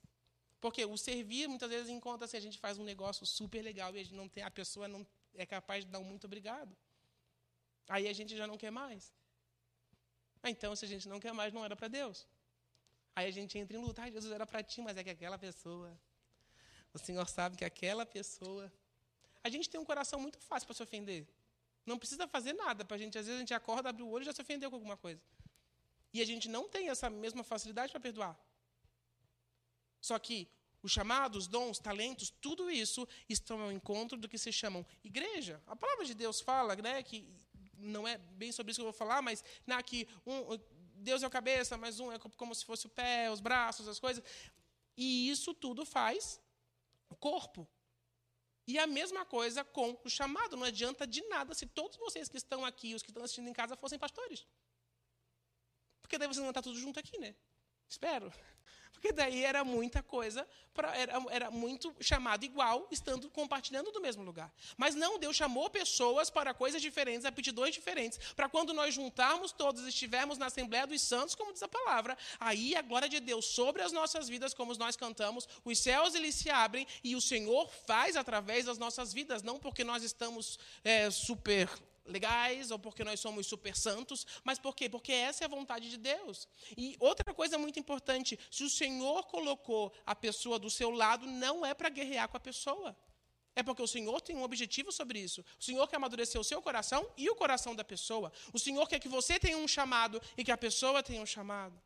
Porque 0.60 0.84
o 0.84 0.98
servir, 0.98 1.48
muitas 1.48 1.70
vezes, 1.70 1.90
encontra 1.90 2.28
se 2.28 2.36
a 2.36 2.40
gente 2.42 2.58
faz 2.60 2.78
um 2.78 2.84
negócio 2.84 3.26
super 3.26 3.62
legal 3.62 3.96
e 3.96 4.00
a, 4.02 4.04
gente 4.04 4.14
não 4.14 4.28
tem, 4.28 4.44
a 4.44 4.52
pessoa 4.52 4.90
não 4.90 5.08
é 5.36 5.46
capaz 5.46 5.86
de 5.86 5.90
dar 5.90 6.00
um 6.00 6.04
muito 6.04 6.26
obrigado. 6.26 6.76
Aí 7.88 8.10
a 8.10 8.14
gente 8.14 8.36
já 8.36 8.46
não 8.46 8.58
quer 8.58 8.70
mais. 8.70 9.14
Ah, 10.42 10.50
então, 10.50 10.76
se 10.76 10.84
a 10.84 10.88
gente 10.90 11.08
não 11.08 11.18
quer 11.18 11.32
mais, 11.32 11.54
não 11.54 11.64
era 11.64 11.78
para 11.78 11.88
Deus. 11.88 12.28
Aí 13.16 13.26
a 13.26 13.32
gente 13.32 13.58
entra 13.58 13.78
em 13.78 13.80
luta. 13.80 14.02
Ah, 14.04 14.12
Jesus 14.12 14.34
era 14.34 14.46
para 14.46 14.62
ti, 14.62 14.82
mas 14.82 14.98
é 14.98 15.02
que 15.06 15.12
aquela 15.12 15.38
pessoa. 15.38 15.98
O 16.94 17.00
Senhor 17.00 17.26
sabe 17.30 17.56
que 17.56 17.64
aquela 17.64 18.06
pessoa. 18.06 18.70
A 19.42 19.48
gente 19.48 19.70
tem 19.70 19.80
um 19.80 19.86
coração 19.86 20.20
muito 20.20 20.38
fácil 20.40 20.68
para 20.68 20.76
se 20.76 20.84
ofender. 20.84 21.26
Não 21.86 21.98
precisa 21.98 22.28
fazer 22.28 22.54
nada 22.54 22.86
para 22.86 22.96
a 22.96 23.00
gente. 23.00 23.18
Às 23.18 23.26
vezes 23.26 23.38
a 23.38 23.40
gente 23.40 23.54
acorda, 23.54 23.90
abre 23.90 24.04
o 24.04 24.10
olho 24.10 24.24
e 24.24 24.26
já 24.26 24.34
se 24.34 24.42
ofendeu 24.42 24.70
com 24.70 24.76
alguma 24.76 24.98
coisa. 24.98 25.22
E 26.14 26.22
a 26.22 26.26
gente 26.26 26.48
não 26.48 26.70
tem 26.70 26.90
essa 26.90 27.10
mesma 27.10 27.44
facilidade 27.44 27.92
para 27.92 28.00
perdoar. 28.00 28.40
Só 30.00 30.18
que 30.20 30.48
os 30.82 30.92
chamados, 30.92 31.48
dons, 31.48 31.80
talentos, 31.80 32.30
tudo 32.42 32.70
isso 32.70 33.08
estão 33.28 33.62
ao 33.62 33.72
encontro 33.72 34.18
do 34.18 34.28
que 34.28 34.38
se 34.38 34.52
chamam 34.52 34.86
igreja. 35.04 35.62
A 35.66 35.76
palavra 35.76 36.06
de 36.06 36.14
Deus 36.14 36.42
fala, 36.42 36.76
né, 36.76 37.02
que 37.02 37.26
não 37.78 38.08
é 38.08 38.18
bem 38.18 38.52
sobre 38.52 38.72
isso 38.72 38.80
que 38.80 38.82
eu 38.82 38.92
vou 38.92 38.94
falar, 38.94 39.22
mas 39.22 39.44
né, 39.66 39.82
que 39.82 40.08
um, 40.26 40.60
Deus 40.96 41.24
é 41.24 41.26
a 41.26 41.30
cabeça, 41.30 41.78
mas 41.78 42.00
um 42.00 42.12
é 42.12 42.20
como 42.20 42.54
se 42.54 42.66
fosse 42.66 42.86
o 42.86 42.90
pé, 42.90 43.32
os 43.32 43.40
braços, 43.40 43.88
as 43.88 44.00
coisas. 44.00 44.24
E 44.96 45.30
isso 45.30 45.54
tudo 45.54 45.86
faz 45.86 46.40
o 47.10 47.16
corpo. 47.16 47.68
E 48.66 48.80
a 48.80 48.88
mesma 48.88 49.26
coisa 49.26 49.64
com 49.64 50.00
o 50.04 50.10
chamado. 50.10 50.56
Não 50.56 50.64
adianta 50.64 51.06
de 51.06 51.22
nada 51.28 51.54
se 51.54 51.66
todos 51.66 51.98
vocês 51.98 52.30
que 52.30 52.38
estão 52.38 52.66
aqui, 52.66 52.96
os 52.96 53.04
que 53.04 53.10
estão 53.10 53.24
assistindo 53.24 53.50
em 53.50 53.54
casa, 53.54 53.76
fossem 53.76 54.00
pastores. 54.00 54.46
Porque 56.02 56.18
daí 56.18 56.28
vocês 56.28 56.40
vão 56.40 56.50
estar 56.50 56.62
tudo 56.62 56.80
junto 56.80 57.00
aqui, 57.00 57.18
né? 57.18 57.36
Espero. 57.90 58.32
Porque 59.04 59.12
daí 59.12 59.44
era 59.44 59.66
muita 59.66 60.02
coisa, 60.02 60.48
pra, 60.74 60.96
era, 60.96 61.22
era 61.30 61.52
muito 61.52 61.94
chamado 62.00 62.46
igual, 62.46 62.88
estando 62.90 63.30
compartilhando 63.30 63.92
do 63.92 64.00
mesmo 64.00 64.24
lugar. 64.24 64.50
Mas 64.78 64.96
não, 64.96 65.20
Deus 65.20 65.36
chamou 65.36 65.70
pessoas 65.70 66.30
para 66.30 66.54
coisas 66.54 66.82
diferentes, 66.82 67.26
aptidões 67.26 67.74
diferentes, 67.76 68.18
para 68.34 68.48
quando 68.48 68.74
nós 68.74 68.96
juntarmos 68.96 69.52
todos, 69.52 69.86
estivermos 69.86 70.38
na 70.38 70.46
Assembleia 70.46 70.88
dos 70.88 71.02
Santos, 71.02 71.36
como 71.36 71.52
diz 71.52 71.62
a 71.62 71.68
palavra, 71.68 72.18
aí 72.40 72.78
a 72.78 72.82
glória 72.82 73.10
de 73.10 73.20
Deus 73.20 73.44
sobre 73.44 73.82
as 73.82 73.92
nossas 73.92 74.30
vidas, 74.30 74.54
como 74.54 74.74
nós 74.76 74.96
cantamos, 74.96 75.50
os 75.66 75.80
céus 75.80 76.16
eles 76.16 76.36
se 76.36 76.50
abrem 76.50 76.88
e 77.04 77.14
o 77.14 77.20
Senhor 77.20 77.70
faz 77.86 78.16
através 78.16 78.64
das 78.68 78.78
nossas 78.78 79.12
vidas, 79.12 79.44
não 79.44 79.60
porque 79.60 79.84
nós 79.84 80.02
estamos 80.02 80.58
é, 80.82 81.12
super 81.12 81.68
legais 82.06 82.72
ou 82.72 82.80
porque 82.80 83.04
nós 83.04 83.20
somos 83.20 83.48
super 83.48 83.76
santos, 83.76 84.26
mas 84.44 84.60
por 84.60 84.76
quê? 84.76 84.90
Porque 84.90 85.12
essa 85.12 85.44
é 85.44 85.46
a 85.46 85.50
vontade 85.50 85.90
de 85.90 85.98
Deus. 85.98 86.48
E 86.78 86.96
outra 87.00 87.34
coisa 87.34 87.58
muito 87.58 87.80
importante, 87.80 88.40
se 88.52 88.64
o 88.64 88.70
Senhor 88.70 89.26
colocou 89.28 89.94
a 90.06 90.16
pessoa 90.16 90.60
do 90.60 90.70
seu 90.70 90.90
lado, 90.90 91.26
não 91.26 91.66
é 91.66 91.74
para 91.74 91.90
guerrear 91.90 92.28
com 92.28 92.38
a 92.38 92.40
pessoa. 92.40 92.96
É 93.56 93.62
porque 93.62 93.84
o 93.84 93.88
Senhor 93.88 94.20
tem 94.20 94.36
um 94.36 94.44
objetivo 94.44 94.92
sobre 94.92 95.20
isso. 95.20 95.46
O 95.60 95.64
Senhor 95.64 95.88
quer 95.88 95.98
amadurecer 95.98 96.42
o 96.42 96.44
seu 96.44 96.62
coração 96.62 97.08
e 97.16 97.30
o 97.30 97.36
coração 97.36 97.76
da 97.76 97.84
pessoa. 97.84 98.32
O 98.52 98.58
Senhor 98.58 98.88
quer 98.88 99.00
que 99.00 99.08
você 99.08 99.40
tenha 99.40 99.58
um 99.58 99.68
chamado 99.68 100.22
e 100.36 100.44
que 100.44 100.52
a 100.52 100.58
pessoa 100.58 101.04
tenha 101.04 101.22
um 101.22 101.26
chamado. 101.26 101.80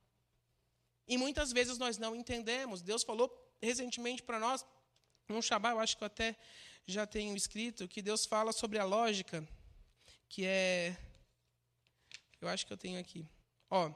E 1.08 1.18
muitas 1.18 1.52
vezes 1.52 1.78
nós 1.78 1.98
não 1.98 2.16
entendemos. 2.16 2.82
Deus 2.82 3.04
falou 3.04 3.30
recentemente 3.62 4.24
para 4.24 4.40
nós, 4.40 4.66
num 5.28 5.42
Shabbat, 5.42 5.74
eu 5.74 5.80
acho 5.80 5.98
que 5.98 6.04
eu 6.04 6.08
até 6.08 6.38
já 6.86 7.06
tenho 7.06 7.36
escrito, 7.36 7.88
que 7.88 8.02
Deus 8.02 8.26
fala 8.26 8.54
sobre 8.54 8.80
a 8.80 8.86
lógica 8.86 9.46
que 10.30 10.46
é. 10.46 10.98
Eu 12.40 12.48
acho 12.48 12.66
que 12.66 12.74
eu 12.74 12.78
tenho 12.78 13.00
aqui. 13.00 13.28
Ó, 13.70 13.92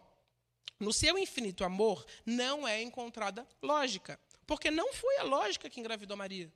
no 0.79 0.91
seu 0.91 1.17
infinito 1.17 1.63
amor 1.63 2.05
não 2.25 2.67
é 2.67 2.81
encontrada 2.81 3.47
lógica, 3.61 4.19
porque 4.47 4.71
não 4.71 4.91
foi 4.93 5.17
a 5.17 5.23
lógica 5.23 5.69
que 5.69 5.79
engravidou 5.79 6.17
Maria. 6.17 6.51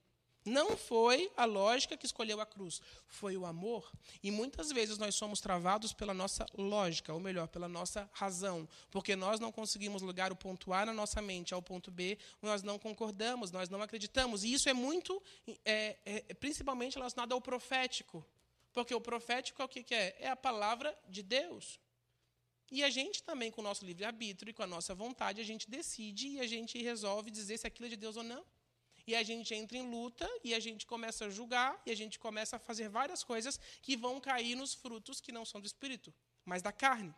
Não 0.45 0.77
foi 0.77 1.31
a 1.35 1.43
lógica 1.43 1.97
que 1.97 2.05
escolheu 2.05 2.39
a 2.39 2.45
cruz, 2.45 2.79
foi 3.07 3.35
o 3.35 3.47
amor. 3.47 3.91
E 4.21 4.29
muitas 4.29 4.71
vezes 4.71 4.95
nós 4.99 5.15
somos 5.15 5.41
travados 5.41 5.91
pela 5.91 6.13
nossa 6.13 6.45
lógica, 6.55 7.11
ou 7.11 7.19
melhor, 7.19 7.47
pela 7.47 7.67
nossa 7.67 8.07
razão, 8.13 8.69
porque 8.91 9.15
nós 9.15 9.39
não 9.39 9.51
conseguimos 9.51 10.03
ligar 10.03 10.31
o 10.31 10.35
ponto 10.35 10.71
A 10.71 10.85
na 10.85 10.93
nossa 10.93 11.19
mente 11.19 11.55
ao 11.55 11.63
ponto 11.63 11.89
B, 11.89 12.19
nós 12.43 12.61
não 12.61 12.77
concordamos, 12.77 13.49
nós 13.49 13.69
não 13.69 13.81
acreditamos. 13.81 14.43
E 14.43 14.53
isso 14.53 14.69
é 14.69 14.73
muito, 14.73 15.21
é, 15.65 15.97
é, 16.05 16.33
principalmente 16.35 16.95
relacionado 16.95 17.31
ao 17.31 17.41
profético. 17.41 18.23
Porque 18.75 18.93
o 18.93 18.99
profético 18.99 19.61
é 19.61 19.65
o 19.65 19.69
que, 19.69 19.95
é? 19.95 20.17
É 20.19 20.27
a 20.29 20.35
palavra 20.35 20.95
de 21.07 21.23
Deus. 21.23 21.79
E 22.69 22.83
a 22.83 22.89
gente 22.89 23.23
também, 23.23 23.49
com 23.49 23.61
o 23.61 23.63
nosso 23.63 23.85
livre-arbítrio 23.85 24.49
e 24.49 24.53
com 24.53 24.63
a 24.63 24.67
nossa 24.67 24.93
vontade, 24.93 25.39
a 25.39 25.45
gente 25.45 25.69
decide 25.69 26.27
e 26.27 26.39
a 26.41 26.45
gente 26.45 26.77
resolve 26.81 27.31
dizer 27.31 27.57
se 27.57 27.65
aquilo 27.65 27.85
é 27.85 27.89
de 27.89 27.95
Deus 27.95 28.17
ou 28.17 28.23
não. 28.23 28.45
E 29.07 29.15
a 29.15 29.23
gente 29.23 29.53
entra 29.55 29.77
em 29.77 29.89
luta 29.89 30.29
e 30.43 30.53
a 30.53 30.59
gente 30.59 30.85
começa 30.85 31.25
a 31.25 31.29
julgar 31.29 31.81
e 31.85 31.91
a 31.91 31.95
gente 31.95 32.19
começa 32.19 32.57
a 32.57 32.59
fazer 32.59 32.89
várias 32.89 33.23
coisas 33.23 33.57
que 33.81 33.95
vão 33.95 34.19
cair 34.19 34.55
nos 34.55 34.73
frutos 34.73 35.21
que 35.21 35.31
não 35.31 35.45
são 35.45 35.61
do 35.61 35.67
espírito, 35.67 36.13
mas 36.43 36.61
da 36.61 36.73
carne. 36.73 37.15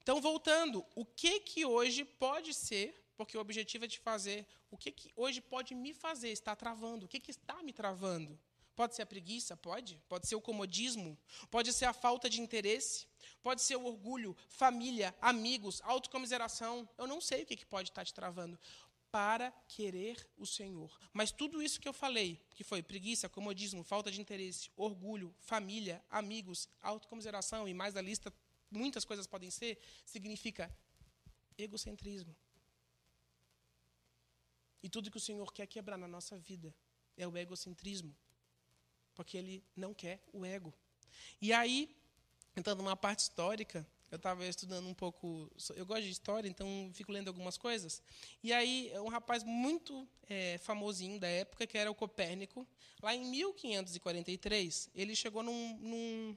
Então, 0.00 0.20
voltando, 0.20 0.86
o 0.94 1.04
que 1.04 1.40
que 1.40 1.64
hoje 1.66 2.04
pode 2.04 2.54
ser, 2.54 2.94
porque 3.16 3.36
o 3.36 3.40
objetivo 3.40 3.86
é 3.86 3.88
de 3.88 3.98
fazer, 3.98 4.46
o 4.70 4.76
que 4.78 4.92
que 4.92 5.10
hoje 5.16 5.40
pode 5.40 5.74
me 5.74 5.92
fazer 5.92 6.28
estar 6.30 6.54
travando? 6.54 7.06
O 7.06 7.08
que 7.08 7.18
que 7.18 7.32
está 7.32 7.60
me 7.64 7.72
travando? 7.72 8.38
Pode 8.76 8.94
ser 8.94 9.02
a 9.02 9.06
preguiça? 9.06 9.56
Pode. 9.56 9.98
Pode 10.06 10.28
ser 10.28 10.36
o 10.36 10.40
comodismo. 10.40 11.18
Pode 11.50 11.72
ser 11.72 11.86
a 11.86 11.94
falta 11.94 12.28
de 12.28 12.42
interesse. 12.42 13.06
Pode 13.42 13.62
ser 13.62 13.76
o 13.76 13.86
orgulho, 13.86 14.36
família, 14.48 15.16
amigos, 15.20 15.80
autocomiseração. 15.82 16.86
Eu 16.98 17.06
não 17.06 17.18
sei 17.18 17.42
o 17.42 17.46
que 17.46 17.64
pode 17.64 17.88
estar 17.88 18.04
te 18.04 18.12
travando. 18.12 18.58
Para 19.10 19.50
querer 19.66 20.28
o 20.36 20.44
Senhor. 20.44 20.94
Mas 21.10 21.32
tudo 21.32 21.62
isso 21.62 21.80
que 21.80 21.88
eu 21.88 21.92
falei, 21.92 22.38
que 22.54 22.62
foi 22.62 22.82
preguiça, 22.82 23.30
comodismo, 23.30 23.82
falta 23.82 24.10
de 24.10 24.20
interesse, 24.20 24.70
orgulho, 24.76 25.34
família, 25.40 26.04
amigos, 26.10 26.68
autocomiseração 26.82 27.66
e 27.66 27.72
mais 27.72 27.96
a 27.96 28.02
lista, 28.02 28.30
muitas 28.70 29.06
coisas 29.06 29.26
podem 29.26 29.50
ser, 29.50 29.78
significa 30.04 30.70
egocentrismo. 31.56 32.36
E 34.82 34.90
tudo 34.90 35.10
que 35.10 35.16
o 35.16 35.20
Senhor 35.20 35.50
quer 35.50 35.66
quebrar 35.66 35.96
na 35.96 36.08
nossa 36.08 36.36
vida 36.38 36.74
é 37.16 37.26
o 37.26 37.34
egocentrismo 37.38 38.14
porque 39.16 39.36
ele 39.36 39.64
não 39.74 39.92
quer 39.92 40.20
o 40.32 40.44
ego. 40.44 40.72
E 41.40 41.52
aí, 41.52 41.96
entrando 42.56 42.82
numa 42.82 42.96
parte 42.96 43.20
histórica, 43.20 43.86
eu 44.10 44.16
estava 44.16 44.46
estudando 44.46 44.86
um 44.86 44.94
pouco. 44.94 45.50
Eu 45.74 45.84
gosto 45.84 46.02
de 46.02 46.10
história, 46.10 46.48
então 46.48 46.90
fico 46.94 47.10
lendo 47.10 47.28
algumas 47.28 47.56
coisas. 47.56 48.02
E 48.42 48.52
aí, 48.52 48.92
um 48.98 49.08
rapaz 49.08 49.42
muito 49.42 50.06
é, 50.28 50.58
famosinho 50.58 51.18
da 51.18 51.26
época, 51.26 51.66
que 51.66 51.76
era 51.76 51.90
o 51.90 51.94
Copérnico, 51.94 52.66
lá 53.02 53.14
em 53.14 53.24
1543, 53.24 54.90
ele 54.94 55.16
chegou 55.16 55.42
num, 55.42 55.76
num, 55.78 56.36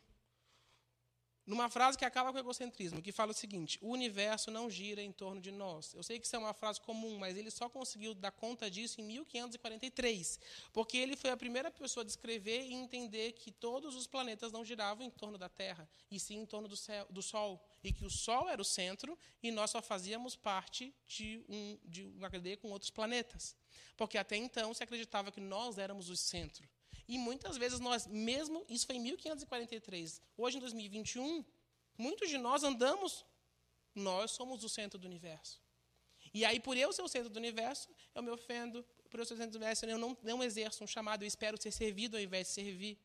numa 1.50 1.68
frase 1.68 1.98
que 1.98 2.06
acaba 2.06 2.32
com 2.32 2.38
o 2.38 2.40
egocentrismo, 2.40 3.02
que 3.02 3.12
fala 3.12 3.32
o 3.32 3.34
seguinte: 3.34 3.80
o 3.82 3.90
universo 3.90 4.52
não 4.52 4.70
gira 4.70 5.02
em 5.02 5.12
torno 5.12 5.42
de 5.42 5.52
nós. 5.52 5.96
Eu 5.96 6.04
sei 6.04 6.20
que 6.20 6.28
isso 6.28 6.36
é 6.36 6.40
uma 6.40 6.54
frase 6.54 6.80
comum, 6.80 7.18
mas 7.18 7.36
ele 7.36 7.50
só 7.50 7.68
conseguiu 7.68 8.14
dar 8.14 8.30
conta 8.32 8.70
disso 8.70 9.02
em 9.02 9.04
1543, 9.04 10.40
porque 10.72 10.96
ele 10.96 11.16
foi 11.16 11.32
a 11.32 11.38
primeira 11.38 11.72
pessoa 11.72 12.04
a 12.04 12.06
descrever 12.06 12.68
e 12.68 12.74
entender 12.74 13.32
que 13.32 13.52
todos 13.52 13.96
os 13.96 14.06
planetas 14.06 14.52
não 14.52 14.64
giravam 14.64 15.04
em 15.04 15.10
torno 15.10 15.40
da 15.40 15.50
Terra, 15.50 15.90
e 16.12 16.20
sim 16.20 16.38
em 16.38 16.46
torno 16.46 16.68
do, 16.68 16.78
céu, 16.78 17.08
do 17.10 17.24
Sol, 17.24 17.60
e 17.84 17.92
que 17.92 18.06
o 18.06 18.12
Sol 18.12 18.48
era 18.48 18.62
o 18.62 18.66
centro 18.66 19.18
e 19.42 19.50
nós 19.50 19.72
só 19.72 19.82
fazíamos 19.82 20.36
parte 20.36 20.94
de, 21.08 21.44
um, 21.50 21.80
de 21.84 22.04
uma 22.04 22.30
cadeia 22.30 22.58
com 22.58 22.70
outros 22.70 22.92
planetas. 22.92 23.56
Porque 23.98 24.20
até 24.20 24.38
então 24.38 24.72
se 24.72 24.84
acreditava 24.84 25.32
que 25.32 25.42
nós 25.42 25.80
éramos 25.80 26.10
o 26.10 26.16
centro. 26.16 26.70
E 27.10 27.18
muitas 27.18 27.58
vezes 27.58 27.80
nós, 27.80 28.06
mesmo, 28.06 28.64
isso 28.70 28.86
foi 28.86 28.98
em 28.98 29.00
1543, 29.00 30.22
hoje 30.38 30.58
em 30.58 30.60
2021, 30.60 31.44
muitos 31.98 32.30
de 32.30 32.38
nós 32.38 32.64
andamos, 32.64 33.26
nós 33.96 34.30
somos 34.30 34.64
o 34.64 34.70
centro 34.70 35.00
do 35.00 35.08
universo. 35.08 35.60
E 36.32 36.46
aí, 36.46 36.60
por 36.60 36.78
eu 36.78 36.94
ser 36.94 37.02
o 37.02 37.08
centro 37.08 37.28
do 37.32 37.38
universo, 37.38 37.90
eu 38.14 38.22
me 38.22 38.30
ofendo, 38.30 38.86
por 39.10 39.20
eu 39.20 39.26
ser 39.26 39.34
o 39.34 39.38
centro 39.38 39.54
do 39.54 39.56
universo, 39.56 39.88
eu 39.88 39.98
não, 39.98 40.16
não 40.22 40.44
exerço 40.44 40.84
um 40.84 40.88
chamado, 40.88 41.24
eu 41.24 41.28
espero 41.28 41.60
ser 41.60 41.72
servido 41.72 42.16
ao 42.16 42.22
invés 42.22 42.46
de 42.46 42.54
servir. 42.54 42.96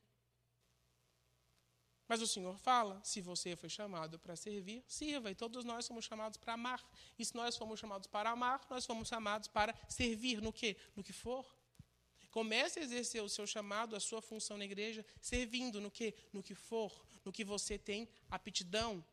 Mas 2.07 2.21
o 2.21 2.27
Senhor 2.27 2.59
fala: 2.59 3.03
se 3.03 3.23
você 3.23 3.57
foi 3.57 3.71
chamado 3.71 4.19
para 4.19 4.37
servir, 4.37 4.85
sirva. 4.87 5.31
E 5.31 5.35
todos 5.35 5.65
nós 5.65 5.87
somos 5.87 6.05
chamados 6.05 6.37
para 6.37 6.53
amar. 6.53 6.87
E 7.19 7.25
se 7.25 7.35
nós 7.35 7.57
fomos 7.57 7.81
chamados 7.81 8.07
para 8.07 8.29
amar, 8.29 8.61
nós 8.69 8.85
fomos 8.85 9.09
chamados 9.09 9.49
para 9.49 9.75
servir 9.89 10.43
no 10.43 10.53
que? 10.53 10.77
No 10.95 11.03
que 11.03 11.15
for. 11.15 11.47
Comece 12.35 12.81
a 12.81 12.83
exercer 12.83 13.23
o 13.23 13.29
seu 13.29 13.47
chamado, 13.47 13.95
a 13.95 14.01
sua 14.01 14.21
função 14.21 14.57
na 14.59 14.65
igreja, 14.65 15.07
servindo 15.21 15.81
no 15.81 15.89
que? 15.89 16.13
No 16.33 16.43
que 16.43 16.53
for, 16.53 16.93
no 17.25 17.31
que 17.31 17.45
você 17.45 17.79
tem 17.79 18.09
aptidão. 18.29 19.05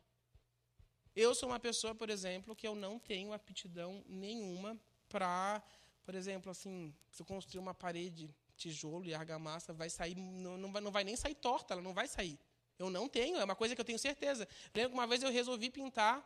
Eu 1.15 1.35
sou 1.35 1.49
uma 1.49 1.59
pessoa, 1.59 1.93
por 1.93 2.09
exemplo, 2.09 2.55
que 2.55 2.67
eu 2.67 2.73
não 2.73 2.97
tenho 2.97 3.31
aptidão 3.31 4.03
nenhuma 4.07 4.75
para, 5.07 5.61
por 6.03 6.15
exemplo, 6.15 6.49
assim, 6.49 6.91
se 7.11 7.21
eu 7.21 7.25
construir 7.27 7.59
uma 7.59 7.75
parede, 7.75 8.27
tijolo 8.57 9.05
e 9.05 9.13
argamassa, 9.13 9.71
vai 9.71 9.91
sair, 9.91 10.15
não, 10.15 10.57
não, 10.57 10.71
vai, 10.71 10.81
não 10.81 10.91
vai 10.91 11.03
nem 11.03 11.15
sair 11.15 11.35
torta, 11.35 11.75
ela 11.75 11.81
não 11.83 11.93
vai 11.93 12.07
sair. 12.07 12.39
Eu 12.79 12.89
não 12.89 13.07
tenho, 13.07 13.37
é 13.37 13.43
uma 13.43 13.55
coisa 13.55 13.75
que 13.75 13.81
eu 13.81 13.85
tenho 13.85 13.99
certeza. 13.99 14.47
Lembro 14.73 14.93
que 14.93 14.97
uma 14.97 15.05
vez 15.05 15.21
eu 15.21 15.29
resolvi 15.29 15.69
pintar 15.69 16.17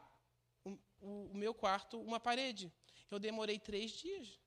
o, 0.63 0.69
o, 1.01 1.31
o 1.33 1.35
meu 1.35 1.53
quarto 1.53 1.99
uma 1.99 2.21
parede. 2.21 2.71
Eu 3.11 3.19
demorei 3.19 3.59
três 3.59 3.91
dias. 3.91 4.44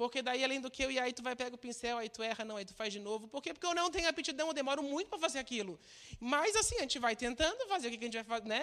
Porque 0.00 0.22
daí, 0.22 0.42
além 0.42 0.62
do 0.62 0.70
que, 0.70 0.82
e 0.90 0.98
aí 0.98 1.12
tu 1.12 1.22
vai 1.22 1.36
pegar 1.36 1.54
o 1.54 1.58
pincel, 1.58 1.98
aí 1.98 2.08
tu 2.08 2.22
erra, 2.22 2.42
não, 2.42 2.56
aí 2.56 2.64
tu 2.64 2.72
faz 2.72 2.90
de 2.90 2.98
novo. 2.98 3.28
Por 3.28 3.42
quê? 3.42 3.52
Porque 3.52 3.66
eu 3.66 3.74
não 3.74 3.90
tenho 3.90 4.08
aptidão, 4.08 4.48
eu 4.48 4.54
demoro 4.54 4.82
muito 4.82 5.08
para 5.10 5.18
fazer 5.18 5.38
aquilo. 5.38 5.78
Mas 6.18 6.56
assim, 6.56 6.76
a 6.76 6.80
gente 6.80 6.98
vai 6.98 7.14
tentando 7.14 7.68
fazer 7.68 7.88
o 7.88 7.90
que 7.90 7.98
a 7.98 8.00
gente 8.04 8.14
vai 8.14 8.24
fazer, 8.24 8.48
né? 8.48 8.62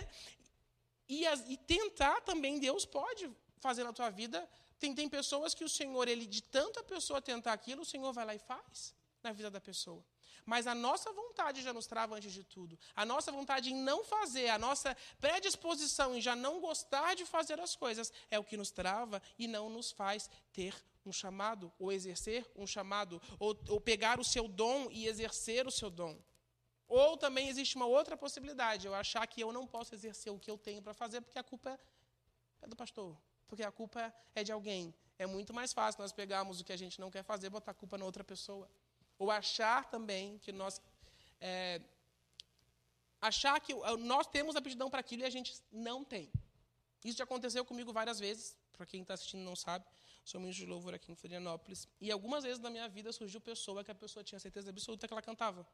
E, 1.08 1.26
e 1.26 1.58
tentar 1.58 2.21
também, 2.21 2.58
Deus 2.58 2.86
pode 2.86 3.30
fazer 3.60 3.84
na 3.84 3.93
tua 3.93 4.10
vida. 4.10 4.50
Tem, 4.80 4.95
tem 4.95 5.08
pessoas 5.08 5.54
que 5.54 5.63
o 5.63 5.69
Senhor, 5.69 6.08
ele 6.08 6.26
de 6.26 6.41
tanta 6.41 6.82
pessoa 6.84 7.21
tentar 7.21 7.54
aquilo, 7.54 7.84
o 7.84 7.86
Senhor 7.86 8.12
vai 8.12 8.26
lá 8.26 8.34
e 8.34 8.39
faz 8.39 8.95
na 9.21 9.32
vida 9.32 9.52
da 9.52 9.62
pessoa. 9.62 10.04
Mas 10.43 10.65
a 10.65 10.73
nossa 10.73 11.13
vontade 11.13 11.62
já 11.62 11.71
nos 11.71 11.86
trava 11.86 12.15
antes 12.15 12.34
de 12.34 12.43
tudo. 12.43 12.80
A 12.95 13.06
nossa 13.06 13.32
vontade 13.32 13.71
em 13.71 13.76
não 13.76 14.04
fazer, 14.04 14.50
a 14.50 14.58
nossa 14.58 14.97
predisposição 15.19 16.15
em 16.15 16.21
já 16.21 16.36
não 16.36 16.60
gostar 16.60 17.15
de 17.15 17.26
fazer 17.28 17.60
as 17.60 17.76
coisas 17.76 18.12
é 18.32 18.39
o 18.39 18.43
que 18.43 18.58
nos 18.58 18.71
trava 18.71 19.21
e 19.38 19.47
não 19.47 19.69
nos 19.69 19.91
faz 19.91 20.28
ter 20.52 20.73
um 21.08 21.13
chamado, 21.13 21.72
ou 21.80 21.91
exercer 21.91 22.46
um 22.56 22.67
chamado, 22.67 23.22
ou, 23.39 23.58
ou 23.70 23.80
pegar 23.80 24.20
o 24.20 24.24
seu 24.24 24.48
dom 24.48 24.89
e 24.91 25.08
exercer 25.08 25.65
o 25.67 25.72
seu 25.72 25.89
dom. 25.89 26.20
Ou 26.88 27.17
também 27.17 27.50
existe 27.50 27.76
uma 27.76 27.86
outra 27.86 28.15
possibilidade, 28.15 28.88
eu 28.88 28.93
achar 28.93 29.26
que 29.28 29.41
eu 29.41 29.52
não 29.52 29.67
posso 29.67 29.93
exercer 29.93 30.32
o 30.32 30.39
que 30.39 30.50
eu 30.50 30.58
tenho 30.58 30.82
para 30.82 30.93
fazer 30.93 31.22
porque 31.22 31.38
a 31.38 31.43
culpa 31.43 31.80
é 32.62 32.67
do 32.67 32.76
pastor, 32.76 33.17
porque 33.48 33.63
a 33.63 33.72
culpa 33.72 34.13
é 34.34 34.43
de 34.43 34.52
alguém. 34.52 34.93
É 35.20 35.26
muito 35.26 35.54
mais 35.54 35.74
fácil 35.74 36.02
nós 36.02 36.12
pegarmos 36.12 36.62
o 36.62 36.63
que 36.63 36.72
a 36.72 36.78
gente 36.78 37.02
não 37.02 37.10
quer 37.10 37.24
fazer 37.24 37.48
e 37.48 37.50
botar 37.50 37.72
a 37.72 37.74
culpa 37.74 37.98
na 37.98 38.06
outra 38.06 38.24
pessoa. 38.24 38.70
Ou 39.17 39.32
achar 39.32 39.89
também 39.89 40.38
que 40.38 40.52
nós. 40.52 40.80
É, 41.41 41.82
achar 43.20 43.60
que 43.60 43.74
nós 44.00 44.28
temos 44.28 44.56
aptidão 44.56 44.89
para 44.89 45.00
aquilo 45.00 45.24
e 45.24 45.26
a 45.26 45.30
gente 45.30 45.60
não 45.72 46.04
tem. 46.04 46.32
Isso 47.04 47.17
já 47.17 47.24
aconteceu 47.24 47.65
comigo 47.65 47.91
várias 47.91 48.20
vezes, 48.20 48.56
para 48.74 48.86
quem 48.86 49.02
está 49.02 49.15
assistindo 49.15 49.43
não 49.43 49.56
sabe. 49.56 49.86
Sou 50.27 50.41
ministro 50.41 50.65
de 50.65 50.69
louvor 50.69 50.93
aqui 50.93 51.09
em 51.09 51.15
Florianópolis. 51.15 51.87
E 52.01 52.11
algumas 52.11 52.43
vezes 52.43 52.59
na 52.59 52.69
minha 52.69 52.89
vida 52.89 53.13
surgiu 53.13 53.39
pessoa 53.39 53.81
que 53.81 53.89
a 53.89 53.95
pessoa 53.95 54.25
tinha 54.25 54.37
certeza 54.37 54.69
absoluta 54.71 55.07
que 55.07 55.13
ela 55.13 55.21
cantava. 55.21 55.65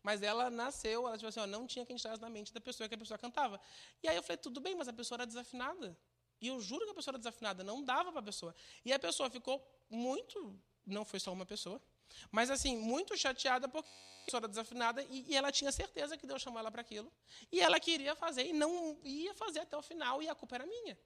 Mas 0.00 0.22
ela 0.22 0.48
nasceu, 0.48 1.08
ela 1.08 1.18
tipo 1.18 1.26
assim, 1.26 1.40
ó, 1.40 1.46
não 1.46 1.66
tinha 1.66 1.82
estivesse 1.82 2.22
na 2.22 2.30
mente 2.30 2.54
da 2.54 2.60
pessoa 2.60 2.88
que 2.88 2.94
a 2.94 2.98
pessoa 2.98 3.18
cantava. 3.18 3.60
E 4.00 4.06
aí 4.06 4.14
eu 4.14 4.22
falei, 4.22 4.36
tudo 4.36 4.60
bem, 4.60 4.76
mas 4.76 4.86
a 4.86 4.92
pessoa 4.92 5.16
era 5.16 5.26
desafinada. 5.26 5.98
E 6.40 6.46
eu 6.46 6.60
juro 6.60 6.84
que 6.84 6.92
a 6.92 6.94
pessoa 6.94 7.12
era 7.14 7.18
desafinada, 7.18 7.64
não 7.64 7.82
dava 7.82 8.12
para 8.12 8.20
a 8.20 8.22
pessoa. 8.22 8.54
E 8.84 8.92
a 8.92 8.98
pessoa 8.98 9.28
ficou 9.28 9.60
muito, 9.90 10.56
não 10.86 11.04
foi 11.04 11.18
só 11.18 11.32
uma 11.32 11.44
pessoa, 11.44 11.82
mas 12.30 12.50
assim, 12.50 12.76
muito 12.76 13.16
chateada 13.16 13.66
porque 13.68 13.88
a 13.88 14.24
pessoa 14.26 14.38
era 14.38 14.48
desafinada 14.48 15.02
e, 15.02 15.32
e 15.32 15.36
ela 15.36 15.50
tinha 15.50 15.72
certeza 15.72 16.16
que 16.16 16.28
Deus 16.28 16.40
chamou 16.40 16.60
ela 16.60 16.70
para 16.70 16.82
aquilo. 16.82 17.12
E 17.50 17.60
ela 17.60 17.80
queria 17.80 18.14
fazer 18.14 18.46
e 18.46 18.52
não 18.52 19.00
ia 19.02 19.34
fazer 19.34 19.60
até 19.60 19.76
o 19.76 19.82
final 19.82 20.22
e 20.22 20.28
a 20.28 20.34
culpa 20.36 20.54
era 20.54 20.64
minha. 20.64 20.96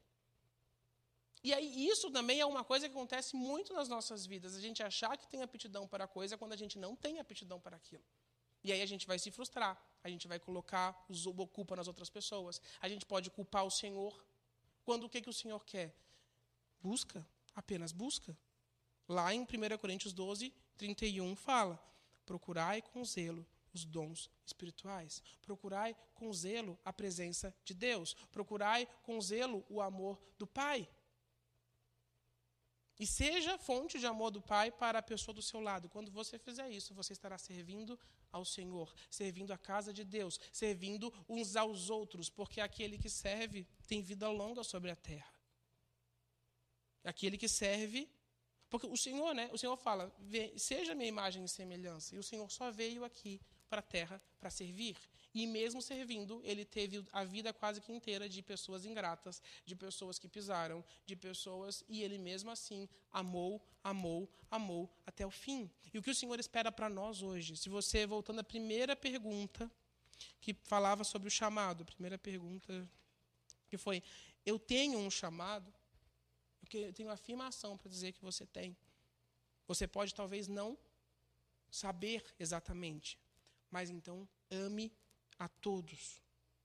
E 1.42 1.54
aí, 1.54 1.86
isso 1.86 2.10
também 2.10 2.40
é 2.40 2.46
uma 2.46 2.64
coisa 2.64 2.88
que 2.88 2.94
acontece 2.94 3.36
muito 3.36 3.72
nas 3.72 3.88
nossas 3.88 4.26
vidas. 4.26 4.54
A 4.54 4.60
gente 4.60 4.82
achar 4.82 5.16
que 5.16 5.26
tem 5.28 5.42
aptidão 5.42 5.86
para 5.86 6.04
a 6.04 6.08
coisa 6.08 6.36
quando 6.36 6.52
a 6.52 6.56
gente 6.56 6.78
não 6.78 6.96
tem 6.96 7.18
aptidão 7.18 7.60
para 7.60 7.76
aquilo. 7.76 8.04
E 8.62 8.72
aí 8.72 8.82
a 8.82 8.86
gente 8.86 9.06
vai 9.06 9.18
se 9.18 9.30
frustrar. 9.30 9.80
A 10.02 10.08
gente 10.08 10.26
vai 10.26 10.38
colocar 10.38 11.04
o 11.08 11.46
culpa 11.46 11.76
nas 11.76 11.86
outras 11.86 12.10
pessoas. 12.10 12.60
A 12.80 12.88
gente 12.88 13.06
pode 13.06 13.30
culpar 13.30 13.64
o 13.64 13.70
Senhor. 13.70 14.24
Quando 14.84 15.04
o 15.04 15.08
que, 15.08 15.20
que 15.20 15.30
o 15.30 15.32
Senhor 15.32 15.64
quer? 15.64 15.94
Busca, 16.80 17.26
apenas 17.54 17.92
busca. 17.92 18.36
Lá 19.08 19.32
em 19.32 19.42
1 19.42 19.78
Coríntios 19.78 20.12
12, 20.12 20.52
31 20.76 21.36
fala: 21.36 21.82
procurai 22.26 22.82
com 22.82 23.04
zelo 23.04 23.46
os 23.72 23.84
dons 23.84 24.30
espirituais. 24.44 25.22
Procurai 25.42 25.96
com 26.14 26.32
zelo 26.32 26.78
a 26.84 26.92
presença 26.92 27.54
de 27.64 27.74
Deus. 27.74 28.14
Procurai 28.32 28.86
com 29.02 29.20
zelo 29.20 29.64
o 29.68 29.80
amor 29.80 30.20
do 30.38 30.46
Pai. 30.46 30.88
E 32.98 33.06
seja 33.06 33.56
fonte 33.58 33.98
de 33.98 34.06
amor 34.06 34.30
do 34.30 34.42
Pai 34.42 34.70
para 34.70 34.98
a 34.98 35.02
pessoa 35.02 35.34
do 35.34 35.40
seu 35.40 35.60
lado. 35.60 35.88
Quando 35.88 36.10
você 36.10 36.38
fizer 36.38 36.68
isso, 36.70 36.92
você 36.94 37.12
estará 37.12 37.38
servindo 37.38 37.98
ao 38.32 38.44
Senhor, 38.44 38.92
servindo 39.08 39.52
a 39.52 39.58
casa 39.58 39.92
de 39.92 40.04
Deus, 40.04 40.40
servindo 40.52 41.12
uns 41.28 41.54
aos 41.54 41.90
outros, 41.90 42.28
porque 42.28 42.60
aquele 42.60 42.98
que 42.98 43.08
serve 43.08 43.66
tem 43.86 44.02
vida 44.02 44.28
longa 44.28 44.64
sobre 44.64 44.90
a 44.90 44.96
terra. 44.96 45.32
Aquele 47.04 47.38
que 47.38 47.48
serve 47.48 48.10
porque 48.70 48.86
o 48.86 48.96
Senhor, 48.96 49.34
né? 49.34 49.48
O 49.52 49.58
Senhor 49.58 49.76
fala: 49.76 50.12
seja 50.56 50.94
minha 50.94 51.08
imagem 51.08 51.44
e 51.44 51.48
semelhança. 51.48 52.14
E 52.14 52.18
o 52.18 52.22
Senhor 52.22 52.50
só 52.50 52.70
veio 52.70 53.04
aqui 53.04 53.40
para 53.68 53.80
a 53.80 53.82
terra 53.82 54.20
para 54.40 54.50
servir. 54.50 54.96
E 55.34 55.46
mesmo 55.46 55.80
servindo, 55.80 56.40
ele 56.44 56.64
teve 56.64 57.04
a 57.12 57.22
vida 57.22 57.52
quase 57.52 57.80
que 57.80 57.92
inteira 57.92 58.28
de 58.28 58.42
pessoas 58.42 58.84
ingratas, 58.84 59.42
de 59.64 59.76
pessoas 59.76 60.18
que 60.18 60.26
pisaram, 60.26 60.84
de 61.04 61.14
pessoas. 61.14 61.84
E 61.88 62.02
ele 62.02 62.18
mesmo 62.18 62.50
assim 62.50 62.88
amou, 63.12 63.62
amou, 63.84 64.28
amou 64.50 64.90
até 65.06 65.26
o 65.26 65.30
fim. 65.30 65.70
E 65.92 65.98
o 65.98 66.02
que 66.02 66.10
o 66.10 66.14
Senhor 66.14 66.40
espera 66.40 66.72
para 66.72 66.88
nós 66.88 67.22
hoje? 67.22 67.56
Se 67.56 67.68
você, 67.68 68.06
voltando 68.06 68.40
à 68.40 68.44
primeira 68.44 68.96
pergunta, 68.96 69.70
que 70.40 70.54
falava 70.64 71.04
sobre 71.04 71.28
o 71.28 71.30
chamado, 71.30 71.82
a 71.82 71.86
primeira 71.86 72.18
pergunta 72.18 72.88
que 73.68 73.76
foi: 73.76 74.02
Eu 74.44 74.58
tenho 74.58 74.98
um 74.98 75.10
chamado? 75.10 75.72
Eu 76.72 76.92
tenho 76.92 77.10
afirmação 77.10 77.78
para 77.78 77.88
dizer 77.88 78.12
que 78.12 78.22
você 78.22 78.44
tem. 78.44 78.76
Você 79.66 79.86
pode 79.86 80.14
talvez 80.14 80.48
não 80.48 80.76
saber 81.70 82.24
exatamente, 82.38 83.18
mas 83.70 83.90
então 83.90 84.28
ame 84.50 84.92
a 85.38 85.48
todos 85.48 86.20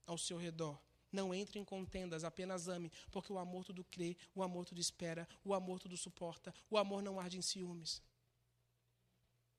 ao 0.05 0.17
seu 0.17 0.37
redor. 0.37 0.79
Não 1.11 1.33
entre 1.33 1.59
em 1.59 1.63
contendas, 1.63 2.23
apenas 2.23 2.67
ame, 2.67 2.91
porque 3.11 3.31
o 3.31 3.37
amor 3.37 3.63
tudo 3.63 3.83
crê, 3.83 4.17
o 4.33 4.41
amor 4.41 4.65
tudo 4.65 4.81
espera, 4.81 5.27
o 5.43 5.53
amor 5.53 5.79
tudo 5.79 5.95
suporta, 5.95 6.53
o 6.69 6.77
amor 6.77 7.03
não 7.03 7.19
arde 7.19 7.37
em 7.37 7.41
ciúmes. 7.41 8.01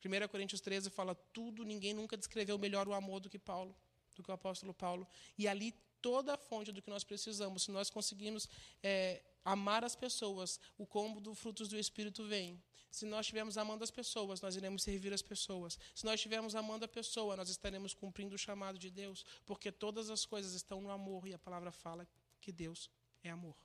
1 0.04 0.28
Coríntios 0.28 0.60
13 0.60 0.90
fala 0.90 1.14
tudo, 1.32 1.64
ninguém 1.64 1.94
nunca 1.94 2.16
descreveu 2.16 2.58
melhor 2.58 2.88
o 2.88 2.92
amor 2.92 3.20
do 3.20 3.30
que 3.30 3.38
Paulo, 3.38 3.74
do 4.14 4.22
que 4.22 4.30
o 4.30 4.34
apóstolo 4.34 4.74
Paulo. 4.74 5.06
E 5.38 5.48
ali 5.48 5.72
toda 6.02 6.34
a 6.34 6.36
fonte 6.36 6.72
do 6.72 6.82
que 6.82 6.90
nós 6.90 7.04
precisamos, 7.04 7.62
se 7.62 7.70
nós 7.70 7.88
conseguirmos 7.88 8.48
é, 8.82 9.22
amar 9.44 9.84
as 9.84 9.96
pessoas, 9.96 10.60
o 10.76 10.84
combo 10.84 11.20
dos 11.20 11.38
frutos 11.38 11.68
do 11.68 11.78
Espírito 11.78 12.26
vem. 12.26 12.62
Se 12.94 13.04
nós 13.06 13.26
estivermos 13.26 13.58
amando 13.58 13.82
as 13.82 13.90
pessoas, 13.90 14.40
nós 14.40 14.54
iremos 14.54 14.84
servir 14.84 15.12
as 15.12 15.20
pessoas. 15.20 15.76
Se 15.92 16.04
nós 16.04 16.14
estivermos 16.14 16.54
amando 16.54 16.84
a 16.84 16.88
pessoa, 16.88 17.36
nós 17.36 17.48
estaremos 17.48 17.92
cumprindo 17.92 18.36
o 18.36 18.38
chamado 18.38 18.78
de 18.78 18.88
Deus, 18.88 19.26
porque 19.44 19.72
todas 19.72 20.10
as 20.10 20.24
coisas 20.24 20.52
estão 20.52 20.80
no 20.80 20.92
amor 20.92 21.26
e 21.26 21.34
a 21.34 21.38
palavra 21.38 21.72
fala 21.72 22.06
que 22.40 22.52
Deus 22.52 22.88
é 23.24 23.30
amor. 23.30 23.56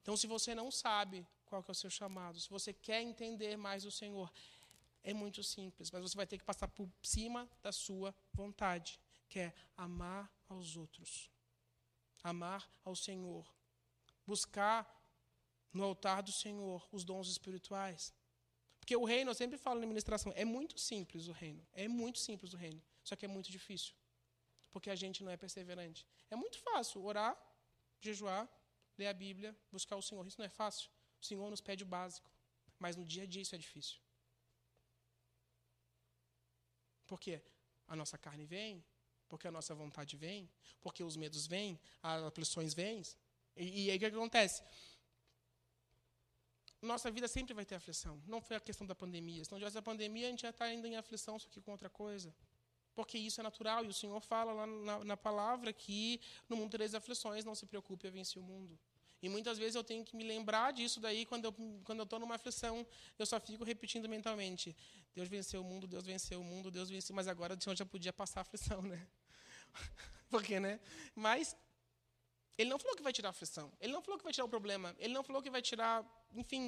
Então, 0.00 0.16
se 0.16 0.28
você 0.28 0.54
não 0.54 0.70
sabe 0.70 1.26
qual 1.44 1.64
é 1.66 1.70
o 1.72 1.74
seu 1.74 1.90
chamado, 1.90 2.38
se 2.38 2.48
você 2.48 2.72
quer 2.72 3.02
entender 3.02 3.56
mais 3.56 3.84
o 3.84 3.90
Senhor, 3.90 4.32
é 5.02 5.12
muito 5.12 5.42
simples, 5.42 5.90
mas 5.90 6.00
você 6.00 6.16
vai 6.16 6.28
ter 6.28 6.38
que 6.38 6.44
passar 6.44 6.68
por 6.68 6.88
cima 7.02 7.50
da 7.60 7.72
sua 7.72 8.14
vontade, 8.32 9.00
que 9.28 9.40
é 9.40 9.52
amar 9.76 10.32
aos 10.48 10.76
outros, 10.76 11.28
amar 12.22 12.70
ao 12.84 12.94
Senhor, 12.94 13.44
buscar 14.24 14.99
no 15.72 15.84
altar 15.84 16.22
do 16.22 16.32
Senhor 16.32 16.86
os 16.92 17.04
dons 17.04 17.28
espirituais. 17.28 18.12
Porque 18.78 18.96
o 18.96 19.04
reino, 19.04 19.30
eu 19.30 19.34
sempre 19.34 19.56
falo 19.58 19.80
na 19.80 19.86
ministração, 19.86 20.32
é 20.34 20.44
muito 20.44 20.78
simples 20.78 21.28
o 21.28 21.32
reino. 21.32 21.64
É 21.72 21.86
muito 21.86 22.18
simples 22.18 22.52
o 22.52 22.56
reino. 22.56 22.82
Só 23.04 23.14
que 23.14 23.24
é 23.24 23.28
muito 23.28 23.50
difícil. 23.50 23.94
Porque 24.70 24.90
a 24.90 24.96
gente 24.96 25.22
não 25.22 25.30
é 25.30 25.36
perseverante. 25.36 26.06
É 26.30 26.36
muito 26.36 26.58
fácil 26.58 27.04
orar, 27.04 27.36
jejuar, 28.00 28.48
ler 28.96 29.08
a 29.08 29.12
Bíblia, 29.12 29.56
buscar 29.70 29.96
o 29.96 30.02
Senhor. 30.02 30.26
Isso 30.26 30.38
não 30.38 30.46
é 30.46 30.48
fácil. 30.48 30.90
O 31.20 31.24
Senhor 31.24 31.48
nos 31.50 31.60
pede 31.60 31.84
o 31.84 31.86
básico. 31.86 32.30
Mas 32.78 32.96
no 32.96 33.04
dia 33.04 33.24
a 33.24 33.26
dia 33.26 33.42
isso 33.42 33.54
é 33.54 33.58
difícil. 33.58 33.98
Por 37.06 37.20
quê? 37.20 37.42
A 37.86 37.94
nossa 37.94 38.16
carne 38.16 38.44
vem, 38.44 38.84
porque 39.28 39.46
a 39.46 39.50
nossa 39.50 39.74
vontade 39.74 40.16
vem, 40.16 40.48
porque 40.80 41.02
os 41.02 41.16
medos 41.16 41.46
vêm, 41.46 41.78
as 42.02 42.22
aflições 42.22 42.72
vêm, 42.72 43.02
e, 43.56 43.86
e 43.86 43.90
aí 43.90 43.96
o 43.96 44.00
que 44.00 44.06
acontece? 44.06 44.62
Nossa 46.82 47.10
vida 47.10 47.28
sempre 47.28 47.52
vai 47.52 47.64
ter 47.64 47.74
aflição. 47.74 48.22
Não 48.26 48.40
foi 48.40 48.56
a 48.56 48.60
questão 48.60 48.86
da 48.86 48.94
pandemia. 48.94 49.44
Se 49.44 49.52
não 49.52 49.58
tivesse 49.58 49.76
a 49.76 49.82
pandemia, 49.82 50.26
a 50.26 50.30
gente 50.30 50.42
já 50.42 50.50
está 50.50 50.64
ainda 50.64 50.88
em 50.88 50.96
aflição, 50.96 51.38
só 51.38 51.48
que 51.48 51.60
com 51.60 51.72
outra 51.72 51.90
coisa. 51.90 52.34
Porque 52.94 53.18
isso 53.18 53.40
é 53.40 53.42
natural. 53.42 53.84
E 53.84 53.88
o 53.88 53.92
Senhor 53.92 54.20
fala 54.20 54.52
lá 54.52 54.66
na, 54.66 55.04
na 55.04 55.16
palavra 55.16 55.72
que 55.72 56.20
no 56.48 56.56
mundo 56.56 56.70
tereis 56.70 56.94
aflições, 56.94 57.44
não 57.44 57.54
se 57.54 57.66
preocupe, 57.66 58.06
eu 58.06 58.12
venci 58.12 58.38
o 58.38 58.42
mundo. 58.42 58.78
E 59.22 59.28
muitas 59.28 59.58
vezes 59.58 59.74
eu 59.74 59.84
tenho 59.84 60.02
que 60.04 60.16
me 60.16 60.24
lembrar 60.24 60.72
disso 60.72 60.98
daí 60.98 61.26
quando 61.26 61.44
eu 61.44 61.52
quando 61.84 61.98
eu 61.98 62.04
estou 62.04 62.18
numa 62.18 62.36
aflição, 62.36 62.86
eu 63.18 63.26
só 63.26 63.38
fico 63.38 63.64
repetindo 63.64 64.08
mentalmente: 64.08 64.74
Deus 65.14 65.28
venceu 65.28 65.60
o 65.60 65.64
mundo, 65.64 65.86
Deus 65.86 66.06
venceu 66.06 66.40
o 66.40 66.44
mundo, 66.44 66.70
Deus 66.70 66.88
venceu. 66.88 67.14
Mas 67.14 67.28
agora 67.28 67.54
o 67.54 67.62
Senhor 67.62 67.76
já 67.76 67.84
podia 67.84 68.12
passar 68.12 68.40
a 68.40 68.42
aflição, 68.42 68.80
né? 68.80 69.06
Porque, 70.30 70.58
né? 70.58 70.80
Mas 71.14 71.54
ele 72.60 72.68
não 72.68 72.78
falou 72.78 72.94
que 72.94 73.02
vai 73.02 73.12
tirar 73.18 73.30
a 73.30 73.34
aflição. 73.36 73.72
Ele 73.80 73.90
não 73.90 74.02
falou 74.02 74.18
que 74.18 74.24
vai 74.24 74.34
tirar 74.34 74.44
o 74.44 74.48
problema. 74.48 74.94
Ele 74.98 75.14
não 75.14 75.22
falou 75.22 75.40
que 75.40 75.48
vai 75.48 75.62
tirar, 75.62 75.94
enfim, 76.34 76.62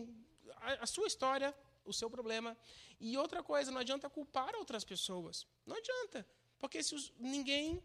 a, 0.57 0.85
a 0.85 0.87
sua 0.87 1.07
história, 1.07 1.55
o 1.85 1.92
seu 1.92 2.09
problema. 2.09 2.57
E 2.98 3.18
outra 3.18 3.42
coisa, 3.42 3.70
não 3.70 3.81
adianta 3.85 4.09
culpar 4.09 4.55
outras 4.57 4.85
pessoas. 4.85 5.46
Não 5.66 5.76
adianta. 5.76 6.26
Porque 6.59 6.83
se 6.83 6.94
os, 6.94 7.12
ninguém. 7.18 7.83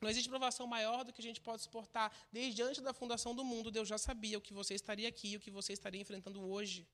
Não 0.00 0.08
existe 0.08 0.28
provação 0.28 0.66
maior 0.66 1.04
do 1.04 1.12
que 1.12 1.20
a 1.20 1.28
gente 1.28 1.40
pode 1.48 1.60
suportar. 1.62 2.10
Desde 2.32 2.62
antes 2.62 2.80
da 2.80 2.94
fundação 2.94 3.34
do 3.34 3.44
mundo, 3.44 3.70
Deus 3.70 3.86
já 3.86 3.98
sabia 3.98 4.38
o 4.38 4.40
que 4.40 4.54
você 4.54 4.72
estaria 4.74 5.08
aqui, 5.08 5.36
o 5.36 5.40
que 5.40 5.50
você 5.50 5.74
estaria 5.74 6.00
enfrentando 6.00 6.42
hoje. 6.42 6.88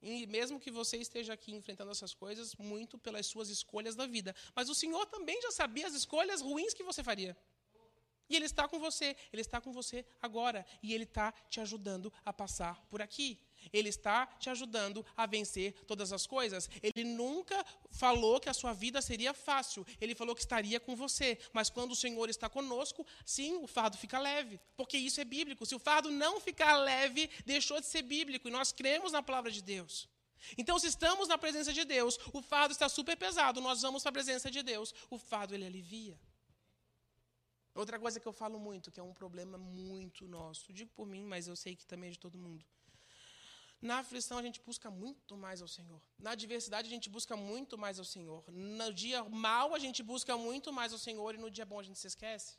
E 0.00 0.28
mesmo 0.28 0.60
que 0.60 0.70
você 0.70 0.96
esteja 0.98 1.32
aqui 1.32 1.52
enfrentando 1.52 1.90
essas 1.90 2.14
coisas, 2.14 2.54
muito 2.54 2.96
pelas 2.98 3.26
suas 3.26 3.48
escolhas 3.48 3.96
da 3.96 4.06
vida. 4.06 4.32
Mas 4.54 4.68
o 4.68 4.74
Senhor 4.74 5.04
também 5.06 5.42
já 5.42 5.50
sabia 5.50 5.88
as 5.88 5.94
escolhas 5.94 6.40
ruins 6.40 6.72
que 6.72 6.84
você 6.84 7.02
faria. 7.02 7.36
E 8.28 8.36
Ele 8.36 8.46
está 8.46 8.68
com 8.68 8.78
você, 8.78 9.16
Ele 9.32 9.42
está 9.42 9.60
com 9.60 9.72
você 9.72 10.04
agora. 10.20 10.64
E 10.82 10.94
Ele 10.94 11.04
está 11.04 11.32
te 11.48 11.60
ajudando 11.60 12.12
a 12.24 12.32
passar 12.32 12.84
por 12.88 13.00
aqui. 13.00 13.38
Ele 13.72 13.88
está 13.88 14.26
te 14.38 14.50
ajudando 14.50 15.04
a 15.16 15.26
vencer 15.26 15.72
todas 15.86 16.12
as 16.12 16.26
coisas. 16.26 16.68
Ele 16.82 17.04
nunca 17.04 17.64
falou 17.90 18.40
que 18.40 18.48
a 18.48 18.54
sua 18.54 18.72
vida 18.72 19.00
seria 19.02 19.34
fácil. 19.34 19.86
Ele 20.00 20.14
falou 20.14 20.34
que 20.34 20.40
estaria 20.40 20.78
com 20.78 20.94
você. 20.94 21.38
Mas 21.52 21.70
quando 21.70 21.92
o 21.92 21.96
Senhor 21.96 22.28
está 22.28 22.48
conosco, 22.48 23.06
sim, 23.24 23.56
o 23.56 23.66
fardo 23.66 23.96
fica 23.96 24.18
leve. 24.18 24.60
Porque 24.76 24.96
isso 24.96 25.20
é 25.20 25.24
bíblico. 25.24 25.66
Se 25.66 25.74
o 25.74 25.78
fardo 25.78 26.10
não 26.10 26.40
ficar 26.40 26.76
leve, 26.76 27.28
deixou 27.44 27.80
de 27.80 27.86
ser 27.86 28.02
bíblico. 28.02 28.48
E 28.48 28.50
nós 28.50 28.72
cremos 28.72 29.12
na 29.12 29.22
palavra 29.22 29.50
de 29.50 29.62
Deus. 29.62 30.08
Então, 30.56 30.78
se 30.78 30.86
estamos 30.86 31.28
na 31.28 31.38
presença 31.38 31.72
de 31.72 31.84
Deus, 31.84 32.18
o 32.32 32.42
fardo 32.42 32.72
está 32.72 32.88
super 32.88 33.16
pesado. 33.16 33.60
Nós 33.60 33.82
vamos 33.82 34.02
para 34.02 34.10
a 34.10 34.12
presença 34.12 34.50
de 34.50 34.62
Deus. 34.62 34.94
O 35.10 35.18
fardo 35.18 35.54
ele 35.54 35.66
alivia. 35.66 36.18
Outra 37.76 37.98
coisa 37.98 38.18
que 38.18 38.26
eu 38.26 38.32
falo 38.32 38.58
muito, 38.58 38.90
que 38.90 38.98
é 38.98 39.02
um 39.02 39.12
problema 39.12 39.56
muito 39.58 40.26
nosso. 40.26 40.72
Digo 40.72 40.90
por 40.92 41.06
mim, 41.06 41.24
mas 41.24 41.46
eu 41.46 41.54
sei 41.54 41.76
que 41.76 41.86
também 41.86 42.08
é 42.08 42.12
de 42.12 42.18
todo 42.18 42.38
mundo 42.38 42.64
na 43.80 43.98
aflição 43.98 44.38
a 44.38 44.42
gente 44.42 44.60
busca 44.60 44.90
muito 44.90 45.36
mais 45.36 45.60
ao 45.60 45.68
Senhor. 45.68 46.00
Na 46.18 46.30
adversidade 46.32 46.88
a 46.88 46.90
gente 46.90 47.08
busca 47.08 47.36
muito 47.36 47.76
mais 47.76 47.98
ao 47.98 48.04
Senhor. 48.04 48.44
No 48.50 48.92
dia 48.92 49.22
mal 49.24 49.74
a 49.74 49.78
gente 49.78 50.02
busca 50.02 50.36
muito 50.36 50.72
mais 50.72 50.92
ao 50.92 50.98
Senhor 50.98 51.34
e 51.34 51.38
no 51.38 51.50
dia 51.50 51.64
bom 51.64 51.78
a 51.78 51.82
gente 51.82 51.98
se 51.98 52.06
esquece. 52.06 52.56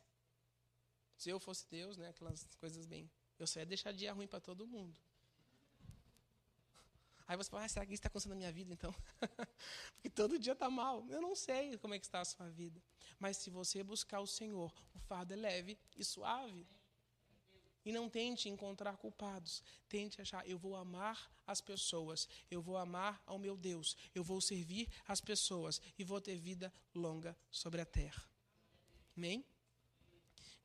Se 1.18 1.30
eu 1.30 1.40
fosse 1.40 1.68
Deus, 1.68 1.98
né, 1.98 2.10
aquelas 2.10 2.48
coisas 2.58 2.86
bem, 2.86 3.10
eu 3.40 3.48
só 3.48 3.60
ia 3.60 3.66
deixar 3.66 3.92
dia 3.92 4.14
ruim 4.14 4.28
para 4.28 4.40
todo 4.40 4.68
mundo. 4.68 4.96
Aí 7.28 7.36
você 7.36 7.50
fala, 7.50 7.66
ah, 7.66 7.68
será 7.70 7.86
que 7.86 7.94
isso 7.94 8.00
está 8.00 8.08
acontecendo 8.08 8.32
na 8.32 8.38
minha 8.38 8.52
vida 8.54 8.72
então? 8.72 8.96
Porque 9.94 10.10
todo 10.10 10.40
dia 10.40 10.54
está 10.54 10.70
mal. 10.70 11.06
Eu 11.10 11.22
não 11.22 11.36
sei 11.36 11.78
como 11.78 11.94
é 11.94 12.00
que 12.00 12.06
está 12.06 12.22
a 12.22 12.26
sua 12.26 12.50
vida. 12.50 12.82
Mas 13.20 13.36
se 13.38 13.50
você 13.50 13.84
buscar 13.84 14.22
o 14.22 14.28
Senhor, 14.28 14.74
o 14.96 15.00
fardo 15.00 15.34
é 15.34 15.36
leve 15.36 15.78
e 15.98 16.06
suave. 16.06 16.66
E 17.84 17.92
não 17.92 18.10
tente 18.10 18.48
encontrar 18.48 18.96
culpados. 18.96 19.62
Tente 19.90 20.22
achar, 20.22 20.48
eu 20.48 20.58
vou 20.58 20.76
amar 20.76 21.30
as 21.46 21.60
pessoas, 21.60 22.28
eu 22.50 22.62
vou 22.62 22.78
amar 22.78 23.22
ao 23.26 23.38
meu 23.38 23.56
Deus, 23.56 23.96
eu 24.14 24.24
vou 24.24 24.42
servir 24.42 24.90
as 25.08 25.22
pessoas 25.22 25.82
e 25.98 26.04
vou 26.04 26.20
ter 26.20 26.38
vida 26.38 26.74
longa 26.94 27.36
sobre 27.50 27.80
a 27.80 27.86
terra. 27.86 28.22
Amém? 29.16 29.46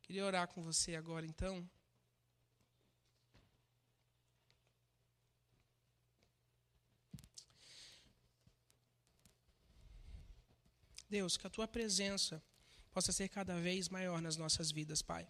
Queria 0.03 0.27
orar 0.27 0.49
com 0.49 0.63
você 0.63 0.95
agora 0.97 1.25
então. 1.25 1.69
Deus, 11.13 11.37
que 11.37 11.47
a 11.47 11.51
tua 11.51 11.69
presença 11.69 12.43
possa 12.91 13.13
ser 13.13 13.29
cada 13.29 13.55
vez 13.61 13.91
maior 13.91 14.23
nas 14.23 14.39
nossas 14.39 14.71
vidas, 14.71 15.03
Pai. 15.03 15.29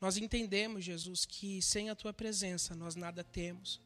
Nós 0.00 0.16
entendemos, 0.16 0.84
Jesus, 0.84 1.24
que 1.24 1.62
sem 1.62 1.88
a 1.88 1.94
tua 1.94 2.12
presença 2.12 2.74
nós 2.74 2.96
nada 2.96 3.22
temos. 3.22 3.80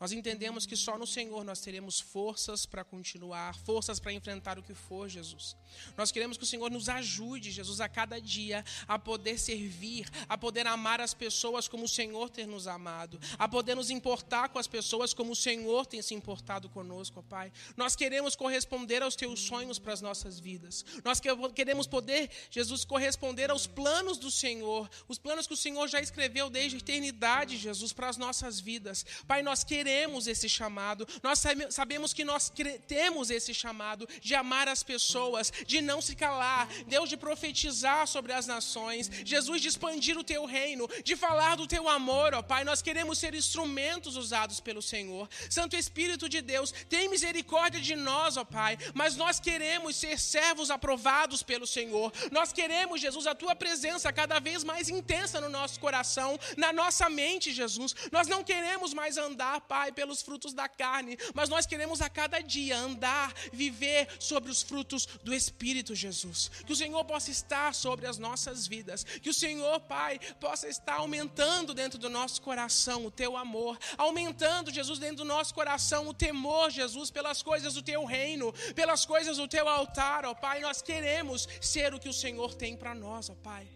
Nós 0.00 0.12
entendemos 0.12 0.64
que 0.64 0.76
só 0.76 0.96
no 0.96 1.06
Senhor 1.06 1.42
nós 1.44 1.60
teremos 1.60 1.98
forças 1.98 2.64
para 2.64 2.84
continuar, 2.84 3.56
forças 3.56 3.98
para 3.98 4.12
enfrentar 4.12 4.58
o 4.58 4.62
que 4.62 4.74
for, 4.74 5.08
Jesus. 5.08 5.56
Nós 5.96 6.12
queremos 6.12 6.36
que 6.36 6.44
o 6.44 6.46
Senhor 6.46 6.70
nos 6.70 6.88
ajude, 6.88 7.50
Jesus, 7.50 7.80
a 7.80 7.88
cada 7.88 8.20
dia 8.20 8.64
a 8.86 8.98
poder 8.98 9.38
servir, 9.38 10.08
a 10.28 10.38
poder 10.38 10.66
amar 10.68 11.00
as 11.00 11.14
pessoas 11.14 11.66
como 11.66 11.84
o 11.84 11.88
Senhor 11.88 12.30
tem 12.30 12.46
nos 12.46 12.68
amado, 12.68 13.18
a 13.36 13.48
poder 13.48 13.74
nos 13.74 13.90
importar 13.90 14.50
com 14.50 14.58
as 14.58 14.68
pessoas 14.68 15.12
como 15.12 15.32
o 15.32 15.36
Senhor 15.36 15.84
tem 15.84 16.00
se 16.00 16.14
importado 16.14 16.68
conosco, 16.68 17.18
ó 17.18 17.22
Pai. 17.22 17.52
Nós 17.76 17.96
queremos 17.96 18.36
corresponder 18.36 19.02
aos 19.02 19.16
teus 19.16 19.40
sonhos 19.40 19.80
para 19.80 19.92
as 19.92 20.00
nossas 20.00 20.38
vidas. 20.38 20.84
Nós 21.04 21.20
queremos 21.54 21.88
poder, 21.88 22.30
Jesus, 22.50 22.84
corresponder 22.84 23.50
aos 23.50 23.66
planos 23.66 24.16
do 24.16 24.30
Senhor, 24.30 24.88
os 25.08 25.18
planos 25.18 25.46
que 25.46 25.54
o 25.54 25.56
Senhor 25.56 25.88
já 25.88 26.00
escreveu 26.00 26.48
desde 26.48 26.76
a 26.76 26.78
eternidade, 26.78 27.56
Jesus, 27.56 27.92
para 27.92 28.08
as 28.08 28.16
nossas 28.16 28.60
vidas. 28.60 29.04
Pai, 29.26 29.42
nós 29.42 29.64
queremos 29.64 29.87
esse 30.26 30.48
chamado, 30.48 31.06
nós 31.22 31.42
sabemos 31.70 32.12
que 32.12 32.24
nós 32.24 32.52
temos 32.86 33.30
esse 33.30 33.54
chamado 33.54 34.08
de 34.20 34.34
amar 34.34 34.68
as 34.68 34.82
pessoas, 34.82 35.52
de 35.66 35.80
não 35.80 36.00
se 36.02 36.14
calar, 36.14 36.68
Deus 36.86 37.08
de 37.08 37.16
profetizar 37.16 38.06
sobre 38.06 38.32
as 38.32 38.46
nações, 38.46 39.10
Jesus 39.24 39.62
de 39.62 39.68
expandir 39.68 40.18
o 40.18 40.24
teu 40.24 40.44
reino, 40.44 40.88
de 41.02 41.16
falar 41.16 41.56
do 41.56 41.66
teu 41.66 41.88
amor, 41.88 42.34
ó 42.34 42.42
Pai. 42.42 42.64
Nós 42.64 42.82
queremos 42.82 43.18
ser 43.18 43.34
instrumentos 43.34 44.16
usados 44.16 44.60
pelo 44.60 44.82
Senhor. 44.82 45.28
Santo 45.48 45.76
Espírito 45.76 46.28
de 46.28 46.40
Deus, 46.40 46.72
tem 46.88 47.08
misericórdia 47.08 47.80
de 47.80 47.96
nós, 47.96 48.36
ó 48.36 48.44
Pai, 48.44 48.76
mas 48.94 49.16
nós 49.16 49.40
queremos 49.40 49.96
ser 49.96 50.18
servos 50.18 50.70
aprovados 50.70 51.42
pelo 51.42 51.66
Senhor. 51.66 52.12
Nós 52.30 52.52
queremos, 52.52 53.00
Jesus, 53.00 53.26
a 53.26 53.34
tua 53.34 53.54
presença 53.54 54.12
cada 54.12 54.38
vez 54.38 54.64
mais 54.64 54.88
intensa 54.88 55.40
no 55.40 55.48
nosso 55.48 55.78
coração, 55.80 56.38
na 56.56 56.72
nossa 56.72 57.08
mente, 57.08 57.52
Jesus. 57.52 57.94
Nós 58.10 58.26
não 58.26 58.42
queremos 58.42 58.92
mais 58.92 59.16
andar, 59.16 59.60
Pai, 59.62 59.77
pelos 59.94 60.20
frutos 60.20 60.52
da 60.52 60.68
carne, 60.68 61.16
mas 61.32 61.48
nós 61.48 61.64
queremos 61.64 62.02
a 62.02 62.10
cada 62.10 62.40
dia 62.40 62.76
andar, 62.76 63.32
viver 63.52 64.08
sobre 64.18 64.50
os 64.50 64.62
frutos 64.62 65.06
do. 65.24 65.38
Espírito, 65.38 65.94
Jesus. 65.94 66.50
Que 66.66 66.72
o 66.72 66.76
Senhor 66.76 67.02
possa 67.04 67.30
estar 67.30 67.74
sobre 67.74 68.06
as 68.06 68.18
nossas 68.18 68.66
vidas. 68.66 69.04
Que 69.04 69.30
o 69.30 69.34
Senhor, 69.34 69.80
Pai, 69.80 70.18
possa 70.40 70.68
estar 70.68 70.94
aumentando 70.94 71.72
dentro 71.72 71.98
do 71.98 72.10
nosso 72.10 72.42
coração 72.42 73.06
o 73.06 73.10
teu 73.10 73.36
amor. 73.36 73.78
Aumentando, 73.96 74.72
Jesus, 74.72 74.98
dentro 74.98 75.18
do 75.18 75.24
nosso 75.24 75.54
coração 75.54 76.08
o 76.08 76.14
temor, 76.14 76.70
Jesus, 76.70 77.10
pelas 77.10 77.42
coisas 77.42 77.74
do 77.74 77.82
teu 77.82 78.04
reino, 78.04 78.52
pelas 78.74 79.06
coisas 79.06 79.36
do 79.36 79.46
teu 79.46 79.68
altar, 79.68 80.26
ó 80.26 80.34
Pai. 80.34 80.60
Nós 80.60 80.82
queremos 80.82 81.48
ser 81.60 81.94
o 81.94 82.00
que 82.00 82.08
o 82.08 82.12
Senhor 82.12 82.54
tem 82.54 82.76
para 82.76 82.94
nós, 82.94 83.30
ó 83.30 83.34
Pai. 83.34 83.68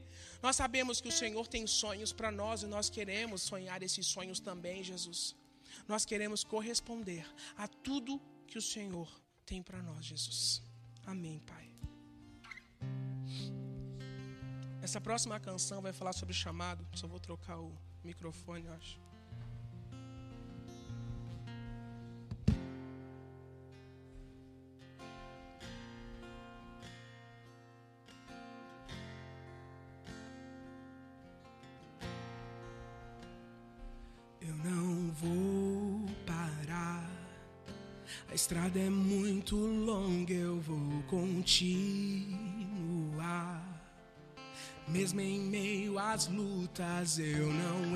Nós 0.43 0.57
sabemos 0.57 1.01
que 1.01 1.09
o 1.09 1.13
Senhor 1.13 1.47
tem 1.47 1.67
sonhos 1.67 2.13
para 2.13 2.31
nós 2.31 2.65
e 2.65 2.67
nós 2.67 2.91
queremos 2.91 3.43
sonhar 3.43 3.81
esses 3.83 4.07
sonhos 4.07 4.41
também, 4.41 4.83
Jesus. 4.83 5.37
Nós 5.87 6.05
queremos 6.05 6.45
corresponder 6.45 7.27
a 7.57 7.67
tudo 7.69 8.21
que 8.47 8.59
o 8.59 8.63
Senhor 8.63 9.09
tem 9.45 9.63
para 9.63 9.83
nós, 9.83 10.05
Jesus. 10.05 10.63
Amém, 11.05 11.41
Pai. 11.41 11.75
Essa 14.83 15.01
próxima 15.01 15.39
canção 15.39 15.81
vai 15.81 15.93
falar 15.93 16.13
sobre 16.13 16.35
chamado. 16.35 16.87
Só 16.95 17.07
vou 17.07 17.21
trocar 17.21 17.59
o 17.59 17.73
microfone, 18.03 18.69
acho. 18.69 19.01
A 38.33 38.35
estrada 38.35 38.81
é 38.81 38.89
muito 38.89 39.55
longa, 39.57 40.33
eu 40.33 40.59
vou 40.59 41.03
continuar. 41.03 42.33
Mesmo 44.89 45.21
em 45.21 45.39
meio 45.39 45.99
às 45.99 46.29
lutas, 46.29 47.19
eu 47.19 47.53
não 47.53 47.95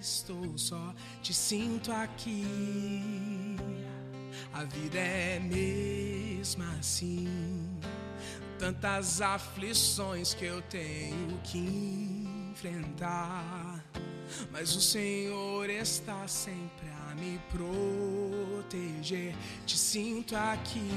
estou 0.00 0.56
só, 0.56 0.94
te 1.20 1.34
sinto 1.34 1.90
aqui. 1.90 3.56
A 4.52 4.62
vida 4.62 5.00
é 5.00 5.40
mesmo 5.40 6.62
assim, 6.78 7.26
tantas 8.60 9.20
aflições 9.20 10.34
que 10.34 10.44
eu 10.44 10.62
tenho 10.62 11.36
que 11.42 11.58
enfrentar. 12.52 13.84
Mas 14.52 14.76
o 14.76 14.80
Senhor 14.80 15.68
está 15.68 16.28
sempre 16.28 16.91
me 17.14 17.40
proteger, 17.50 19.34
te 19.66 19.76
sinto 19.76 20.34
aqui. 20.36 20.90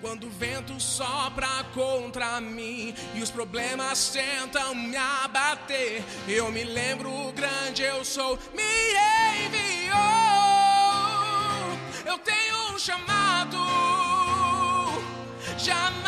Quando 0.00 0.26
o 0.26 0.30
vento 0.30 0.78
sopra 0.78 1.64
contra 1.74 2.40
mim 2.40 2.94
e 3.14 3.22
os 3.22 3.30
problemas 3.30 4.10
tentam 4.10 4.74
me 4.74 4.96
abater, 4.96 6.04
eu 6.28 6.52
me 6.52 6.64
lembro 6.64 7.10
o 7.10 7.32
grande 7.32 7.82
eu 7.82 8.04
sou, 8.04 8.38
me 8.54 8.62
enviou. 9.46 9.96
Eu 12.04 12.18
tenho 12.18 12.74
um 12.74 12.78
chamado, 12.78 13.58
jamais 15.58 16.05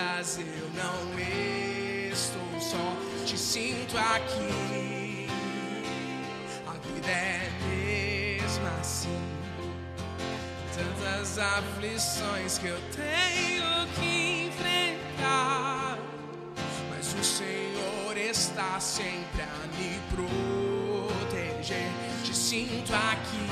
eu 0.00 0.70
não 0.76 1.18
estou 1.18 2.60
só, 2.60 2.96
te 3.26 3.36
sinto 3.36 3.98
aqui. 3.98 5.26
A 6.68 6.72
vida 6.74 7.10
é 7.10 7.50
mesmo 7.68 8.64
assim, 8.80 9.20
tantas 10.72 11.36
aflições 11.36 12.58
que 12.58 12.68
eu 12.68 12.80
tenho 12.94 13.88
que 13.96 14.46
enfrentar, 14.46 15.98
mas 16.90 17.12
o 17.14 17.24
Senhor 17.24 18.16
está 18.16 18.78
sempre 18.78 19.42
a 19.42 19.66
me 19.76 20.00
proteger. 21.08 21.90
Te 22.22 22.36
sinto 22.36 22.94
aqui 22.94 23.48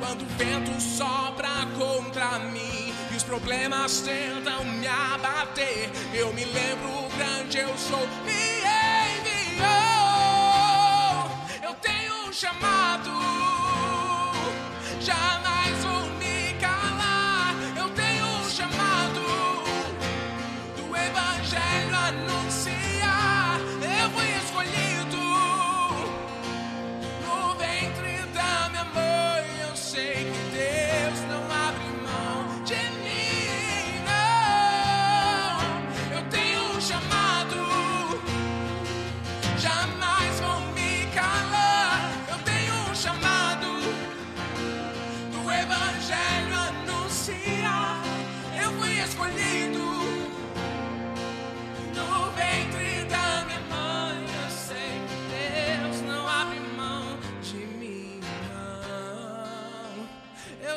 quando 0.00 0.22
o 0.22 0.26
vento 0.36 0.80
sopra 0.80 1.64
contra 1.78 2.40
mim 2.40 2.87
os 3.18 3.24
problemas 3.24 4.00
tentam 4.02 4.64
me 4.64 4.86
abater, 4.86 5.90
eu 6.14 6.32
me 6.32 6.44
lembro 6.44 6.88
o 6.88 7.08
grande 7.16 7.58
eu 7.58 7.76
sou. 7.76 8.27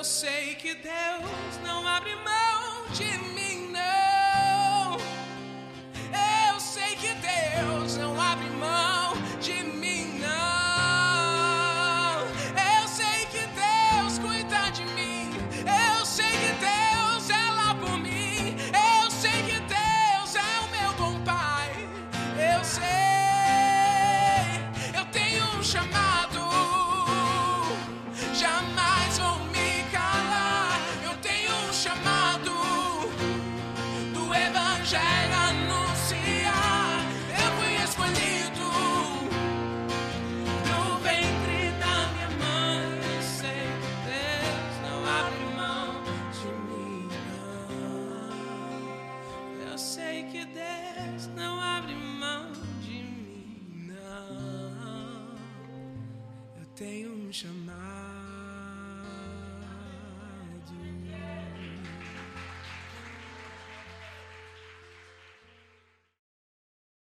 eu 0.02 0.06
sei 0.06 0.56
que 0.56 0.74
Deus 0.74 1.60
não 1.64 1.88
abre 1.88 2.16
mão 2.16 2.88
de 2.91 3.20
mim, 3.36 3.72
não. 3.72 4.97
Eu 6.49 6.60
sei 6.60 6.95
que 6.95 7.14
Deus 7.14 7.97
não 7.97 8.20
abre 8.20 8.49
mão. 8.49 9.01